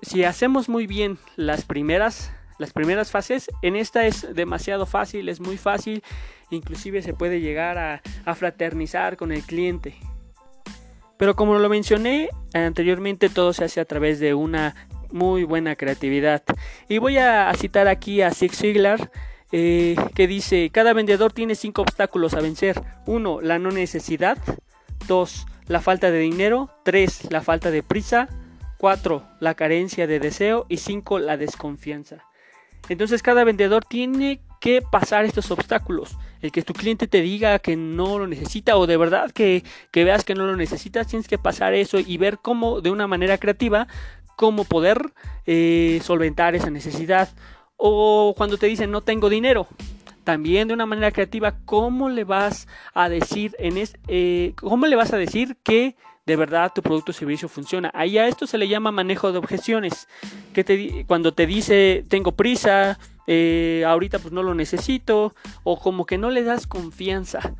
[0.02, 5.40] si hacemos muy bien las primeras, las primeras fases, en esta es demasiado fácil, es
[5.40, 6.02] muy fácil,
[6.50, 9.96] inclusive se puede llegar a, a fraternizar con el cliente.
[11.16, 14.74] Pero como lo mencioné anteriormente, todo se hace a través de una
[15.12, 16.42] muy buena creatividad.
[16.88, 19.10] Y voy a citar aquí a Zig Ziglar
[19.52, 22.80] eh, que dice, cada vendedor tiene cinco obstáculos a vencer.
[23.06, 24.38] Uno, la no necesidad.
[25.06, 26.70] Dos, la falta de dinero.
[26.84, 28.28] Tres, la falta de prisa.
[28.78, 30.66] Cuatro, la carencia de deseo.
[30.68, 32.24] Y cinco, la desconfianza.
[32.88, 36.16] Entonces cada vendedor tiene que pasar estos obstáculos.
[36.42, 40.04] El que tu cliente te diga que no lo necesita o de verdad que, que
[40.04, 43.38] veas que no lo necesitas, tienes que pasar eso y ver cómo de una manera
[43.38, 43.86] creativa,
[44.40, 45.12] cómo poder
[45.44, 47.28] eh, solventar esa necesidad
[47.76, 49.68] o cuando te dicen no tengo dinero.
[50.24, 53.74] También de una manera creativa, ¿cómo le vas a decir en
[54.08, 57.90] eh, cómo le vas a decir que de verdad tu producto o servicio funciona?
[57.92, 60.08] Ahí a esto se le llama manejo de objeciones.
[60.54, 65.34] Que te, cuando te dice tengo prisa, eh, ahorita pues no lo necesito,
[65.64, 67.54] o como que no le das confianza.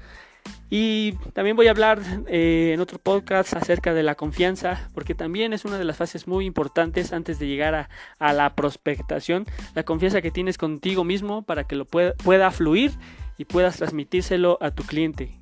[0.73, 5.53] Y también voy a hablar eh, en otro podcast acerca de la confianza, porque también
[5.53, 7.89] es una de las fases muy importantes antes de llegar
[8.21, 9.47] a, la prospectación.
[9.75, 12.93] La confianza que tienes contigo mismo para que lo pueda, pueda fluir
[13.37, 15.33] y puedas transmitírselo a tu cliente.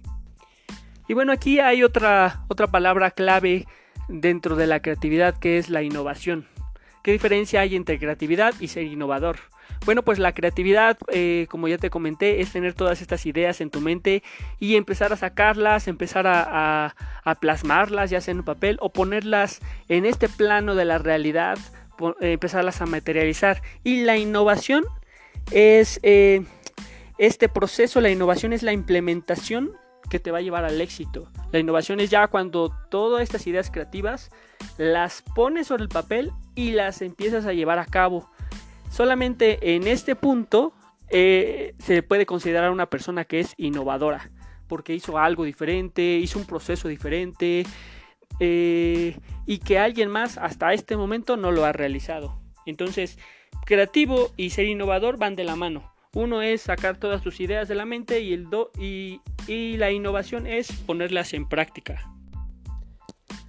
[1.08, 3.66] Y bueno, aquí hay otra, otra palabra clave
[4.08, 6.46] dentro de la creatividad que es la innovación.
[7.02, 9.38] ¿Qué diferencia hay entre creatividad y ser innovador?
[9.84, 13.70] Bueno, pues la creatividad, eh, como ya te comenté, es tener todas estas ideas en
[13.70, 14.22] tu mente
[14.58, 16.94] y empezar a sacarlas, empezar a,
[17.40, 21.58] plasmarlas, ya sea en un papel o ponerlas en este plano de la realidad,
[22.20, 23.62] eh, empezarlas a materializar.
[23.84, 24.84] Y la innovación
[25.50, 26.44] es eh,
[27.18, 29.72] este proceso, la innovación es la implementación
[30.08, 31.30] que te va a llevar al éxito.
[31.52, 34.30] La innovación es ya cuando todas estas ideas creativas
[34.76, 38.30] las pones sobre el papel y las empiezas a llevar a cabo.
[38.90, 40.72] Solamente en este punto
[41.10, 44.30] eh, se puede considerar una persona que es innovadora,
[44.66, 47.64] porque hizo algo diferente, hizo un proceso diferente
[48.40, 49.16] eh,
[49.46, 52.38] y que alguien más hasta este momento no lo ha realizado.
[52.66, 53.18] Entonces,
[53.64, 55.92] creativo y ser innovador van de la mano.
[56.14, 59.90] Uno es sacar todas tus ideas de la mente y, el do, y, y la
[59.90, 62.10] innovación es ponerlas en práctica.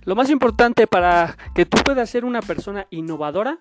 [0.06, 3.60] Lo más importante para que tú puedas ser una persona innovadora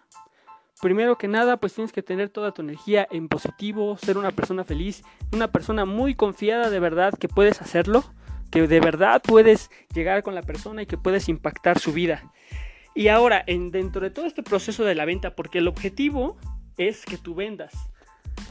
[0.78, 4.64] primero que nada, pues tienes que tener toda tu energía en positivo, ser una persona
[4.64, 5.02] feliz,
[5.32, 8.04] una persona muy confiada de verdad que puedes hacerlo,
[8.50, 12.32] que de verdad puedes llegar con la persona y que puedes impactar su vida.
[12.94, 16.36] Y ahora, en, dentro de todo este proceso de la venta, porque el objetivo
[16.78, 17.72] es que tú vendas.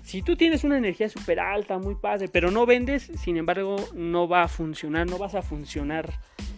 [0.04, 4.28] Si tú tienes una energía súper alta, muy padre, pero no vendes, sin embargo, no
[4.28, 6.14] va a funcionar, no vas a funcionar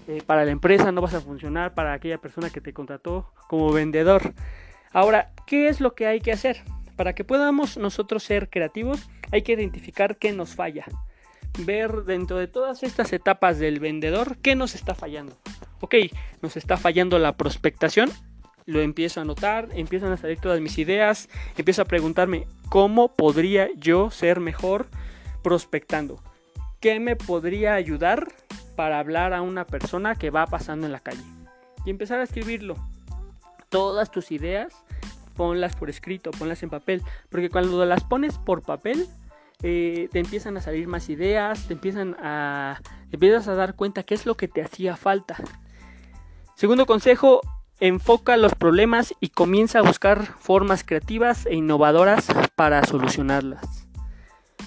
[0.07, 3.71] eh, para la empresa, no vas a funcionar para aquella persona que te contrató como
[3.71, 4.33] vendedor.
[4.91, 6.63] Ahora, ¿qué es lo que hay que hacer?
[6.95, 10.85] Para que podamos nosotros ser creativos, hay que identificar qué nos falla.
[11.59, 15.37] Ver dentro de todas estas etapas del vendedor qué nos está fallando.
[15.81, 15.95] Ok,
[16.41, 18.11] nos está fallando la prospectación.
[18.65, 23.69] Lo empiezo a notar, empiezan a salir todas mis ideas, empiezo a preguntarme cómo podría
[23.75, 24.87] yo ser mejor
[25.43, 26.21] prospectando.
[26.79, 28.27] ¿Qué me podría ayudar
[28.75, 31.23] para hablar a una persona que va pasando en la calle?
[31.85, 32.75] Y empezar a escribirlo
[33.69, 34.73] todas tus ideas,
[35.35, 39.07] ponlas por escrito, ponlas en papel, porque cuando las pones por papel,
[39.61, 44.15] eh, te empiezan a salir más ideas, te empiezan a, empiezas a dar cuenta qué
[44.15, 45.35] es lo que te hacía falta.
[46.55, 47.41] Segundo consejo,
[47.79, 53.87] enfoca los problemas y comienza a buscar formas creativas e innovadoras para solucionarlas.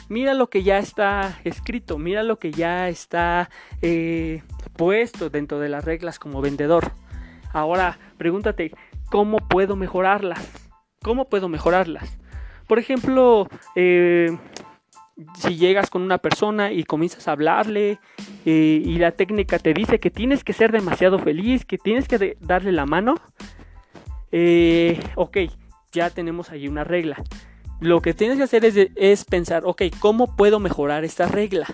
[0.09, 3.49] Mira lo que ya está escrito, mira lo que ya está
[3.81, 4.43] eh,
[4.77, 6.93] puesto dentro de las reglas como vendedor.
[7.53, 8.73] Ahora pregúntate,
[9.13, 10.41] ¿cómo puedo mejorarlas?
[11.03, 12.19] ¿Cómo puedo mejorarlas?
[12.67, 13.47] Por ejemplo,
[13.77, 14.39] eh,
[15.35, 17.99] si llegas con una persona y comienzas a hablarle
[18.47, 22.39] eh, y la técnica te dice que tienes que ser demasiado feliz, que tienes que
[22.41, 23.17] darle la mano,
[24.31, 25.37] eh, ok,
[25.93, 27.23] ya tenemos ahí una regla.
[27.81, 31.67] Lo que tienes que hacer es, pensar, ok, ¿cómo puedo mejorar esta regla?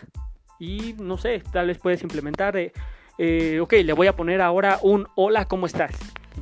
[0.59, 5.07] Y no sé, tal vez puedes implementar, eh, ok, le voy a poner ahora un
[5.14, 5.93] hola, ¿cómo estás?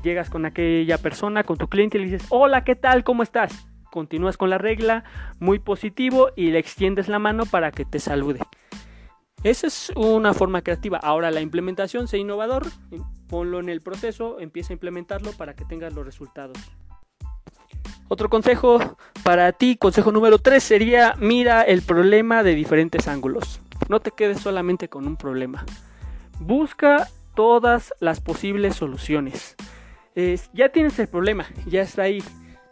[0.03, 3.05] Llegas con aquella persona, con tu cliente y le dices, hola, ¿qué tal?
[3.05, 3.67] ¿Cómo estás?
[3.97, 5.05] continúas con la regla,
[5.41, 8.41] muy positivo y le extiendes la mano para que te salude.
[9.43, 10.99] Esa es una forma creativa.
[10.99, 12.67] Ahora la implementación, sea innovador,
[13.27, 16.59] ponlo en el proceso, empieza a implementarlo para que tengas los resultados.
[18.09, 23.63] Otro consejo para ti, consejo número 3, sería mira el problema de diferentes ángulos.
[23.89, 25.65] No te quedes solamente con un problema.
[26.39, 29.57] Busca todas las posibles soluciones.
[30.53, 32.23] Ya tienes el problema, ya está ahí.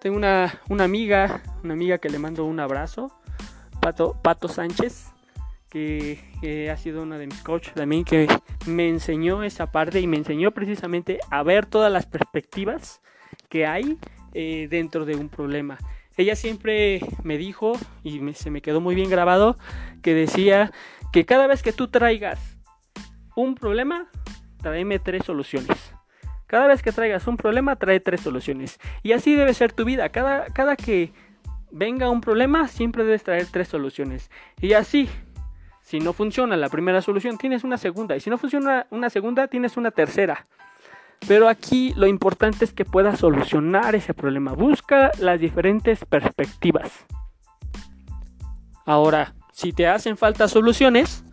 [0.00, 3.10] Tengo una, amiga, una amiga que le mando un abrazo,
[3.80, 5.12] Pato, Pato Sánchez,
[5.70, 8.28] que, ha sido una de mis coaches también, que
[8.66, 13.00] me enseñó esa parte y me enseñó precisamente a ver todas las perspectivas
[13.48, 13.98] que hay
[14.34, 15.78] eh, dentro de un problema.
[16.16, 17.72] Ella siempre me dijo,
[18.02, 19.56] y se me quedó muy bien grabado,
[20.02, 20.70] que decía
[21.12, 22.58] que cada vez que tú traigas
[23.34, 24.08] un problema,
[24.60, 25.93] tráeme tres soluciones.
[26.54, 28.78] Cada vez que traigas un problema, trae tres soluciones.
[29.02, 30.10] Y así debe ser tu vida.
[30.10, 31.12] Cada, cada que
[31.72, 34.30] venga un problema, siempre debes traer tres soluciones.
[34.60, 35.08] Y así,
[35.80, 38.14] si no funciona la primera solución, tienes una segunda.
[38.14, 40.46] Y si no funciona una segunda, tienes una tercera.
[41.26, 44.52] Pero aquí lo importante es que puedas solucionar ese problema.
[44.52, 47.04] Busca las diferentes perspectivas.
[48.86, 51.24] Ahora, si te hacen falta soluciones,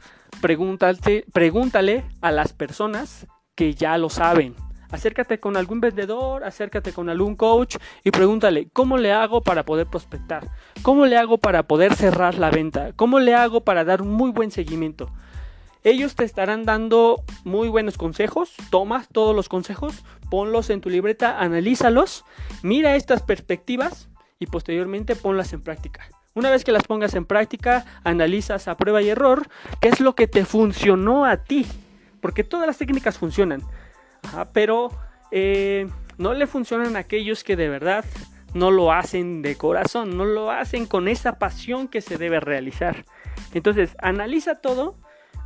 [0.42, 4.56] pregúntale a las personas que ya lo saben
[4.92, 9.88] acércate con algún vendedor, acércate con algún coach y pregúntale, ¿cómo le hago para poder
[9.88, 10.48] prospectar?
[10.82, 12.92] ¿Cómo le hago para poder cerrar la venta?
[12.96, 15.10] ¿Cómo le hago para dar un muy buen seguimiento?
[15.84, 21.40] Ellos te estarán dando muy buenos consejos, tomas todos los consejos, ponlos en tu libreta,
[21.40, 22.24] analízalos,
[22.62, 26.08] mira estas perspectivas y posteriormente ponlas en práctica.
[26.36, 29.50] Una vez que las pongas en práctica, analizas a prueba y error
[29.82, 31.66] qué es lo que te funcionó a ti,
[32.22, 33.64] porque todas las técnicas funcionan
[34.54, 34.92] pero
[35.32, 38.06] eh, no le funcionan a aquellos que de verdad
[38.54, 43.06] no lo hacen de corazón, no lo hacen con esa pasión que se debe realizar.
[43.54, 44.98] Entonces, analiza todo,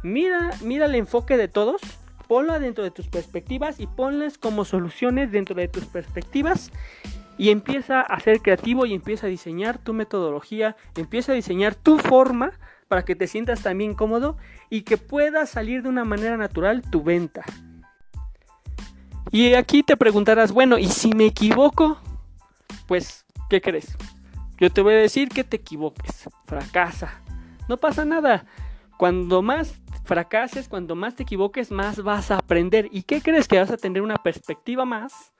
[0.03, 1.81] mira, mira el enfoque de todos,
[2.27, 6.71] ponlo dentro de tus perspectivas y ponlas como soluciones dentro de tus perspectivas
[7.37, 11.99] y empieza a ser creativo y empieza a diseñar tu metodología, empieza a diseñar tu
[11.99, 12.53] forma
[12.87, 14.37] para que te sientas también cómodo
[14.69, 17.43] y que pueda salir de una manera natural tu venta.
[19.35, 21.97] Y aquí te preguntarás, bueno, ¿y si me equivoco?
[22.87, 23.97] Pues, ¿qué crees?
[24.61, 27.21] Yo te voy a decir que te equivoques, fracasa.
[27.67, 28.45] No pasa nada.
[28.97, 29.75] Cuando más
[30.05, 32.87] fracases, cuando más te equivoques, más vas a aprender.
[32.93, 35.33] ¿Y qué crees que vas a tener una perspectiva más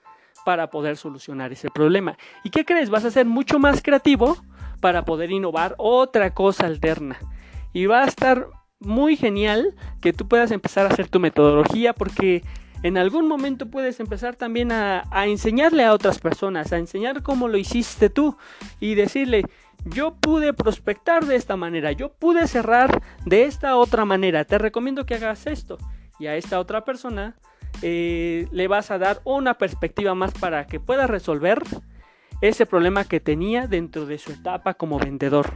[0.44, 2.18] para poder solucionar ese problema?
[2.44, 2.90] ¿Y qué crees?
[2.90, 4.36] Vas a ser mucho más creativo
[4.82, 7.16] para poder innovar otra cosa alterna.
[7.72, 8.46] Y va a estar
[8.78, 12.44] muy genial que tú puedas empezar a hacer tu metodología porque
[12.86, 17.58] en algún momento puedes empezar también a, enseñarle a otras personas, a enseñar cómo lo
[17.58, 18.36] hiciste tú
[18.78, 19.42] y decirle,
[19.84, 25.04] yo pude prospectar de esta manera, yo pude cerrar de esta otra manera, te recomiendo
[25.04, 25.78] que hagas esto.
[26.20, 27.34] Y a esta otra persona
[27.82, 31.64] eh, le vas a dar una perspectiva más para que pueda resolver
[32.40, 35.50] ese problema que tenía dentro de su etapa como vendedor.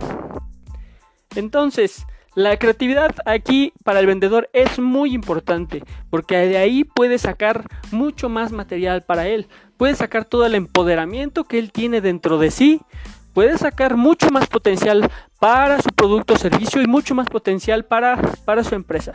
[1.37, 2.05] Entonces,
[2.35, 8.29] la creatividad aquí para el vendedor es muy importante porque de ahí puede sacar mucho
[8.29, 9.49] más material para él.
[9.77, 12.81] Puede sacar todo el empoderamiento que él tiene dentro de sí.
[13.33, 15.11] Puede sacar mucho más potencial
[15.41, 19.13] para su producto o servicio y mucho más potencial para, para su empresa.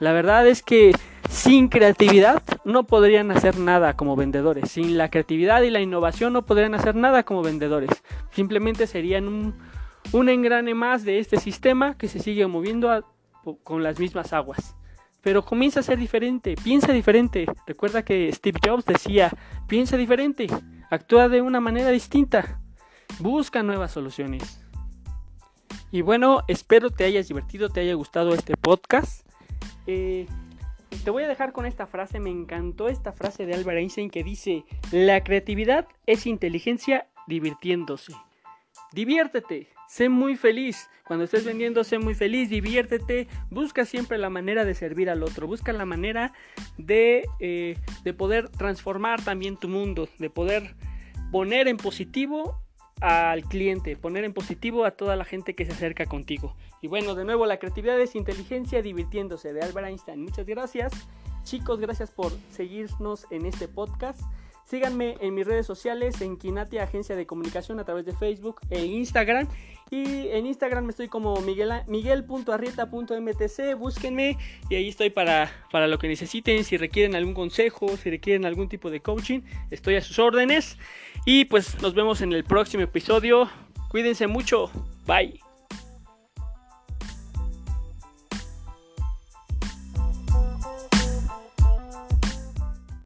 [0.00, 0.92] La verdad es que
[1.28, 4.72] sin creatividad no podrían hacer nada como vendedores.
[4.72, 7.90] Sin la creatividad y la innovación no podrían hacer nada como vendedores.
[8.32, 9.54] Simplemente serían un,
[10.12, 13.04] un engrane más de este sistema que se sigue moviendo
[13.62, 14.76] con las mismas aguas.
[15.20, 17.46] Pero comienza a ser diferente, piensa diferente.
[17.66, 19.32] Recuerda que Steve Jobs decía,
[19.66, 20.46] piensa diferente,
[20.90, 22.60] actúa de una manera distinta,
[23.20, 24.60] busca nuevas soluciones.
[25.90, 29.26] Y bueno, espero te hayas divertido, te haya gustado este podcast.
[29.86, 30.26] Eh,
[31.04, 34.24] te voy a dejar con esta frase, me encantó esta frase de Albert Einstein que
[34.24, 38.12] dice, la creatividad es inteligencia divirtiéndose.
[38.92, 40.88] Diviértete, sé muy feliz.
[41.06, 43.28] Cuando estés vendiendo, sé muy feliz, diviértete.
[43.50, 45.46] Busca siempre la manera de servir al otro.
[45.46, 46.32] Busca la manera
[46.78, 50.74] de, eh, de poder transformar también tu mundo, de poder
[51.30, 52.64] poner en positivo
[53.00, 56.56] al cliente, poner en positivo a toda la gente que se acerca contigo.
[56.80, 60.22] Y bueno, de nuevo, la creatividad es inteligencia divirtiéndose de Albert Einstein.
[60.22, 60.92] Muchas gracias.
[61.42, 64.20] Chicos, gracias por seguirnos en este podcast.
[64.64, 68.84] Síganme en mis redes sociales, en Kinati Agencia de Comunicación a través de Facebook e
[68.84, 69.46] Instagram.
[69.90, 73.78] Y en Instagram estoy como miguel.arrieta.mtc.
[73.78, 74.36] Búsquenme
[74.70, 76.64] y ahí estoy para, para lo que necesiten.
[76.64, 80.78] Si requieren algún consejo, si requieren algún tipo de coaching, estoy a sus órdenes.
[81.26, 83.48] Y pues nos vemos en el próximo episodio.
[83.88, 84.70] Cuídense mucho.
[85.06, 85.43] Bye.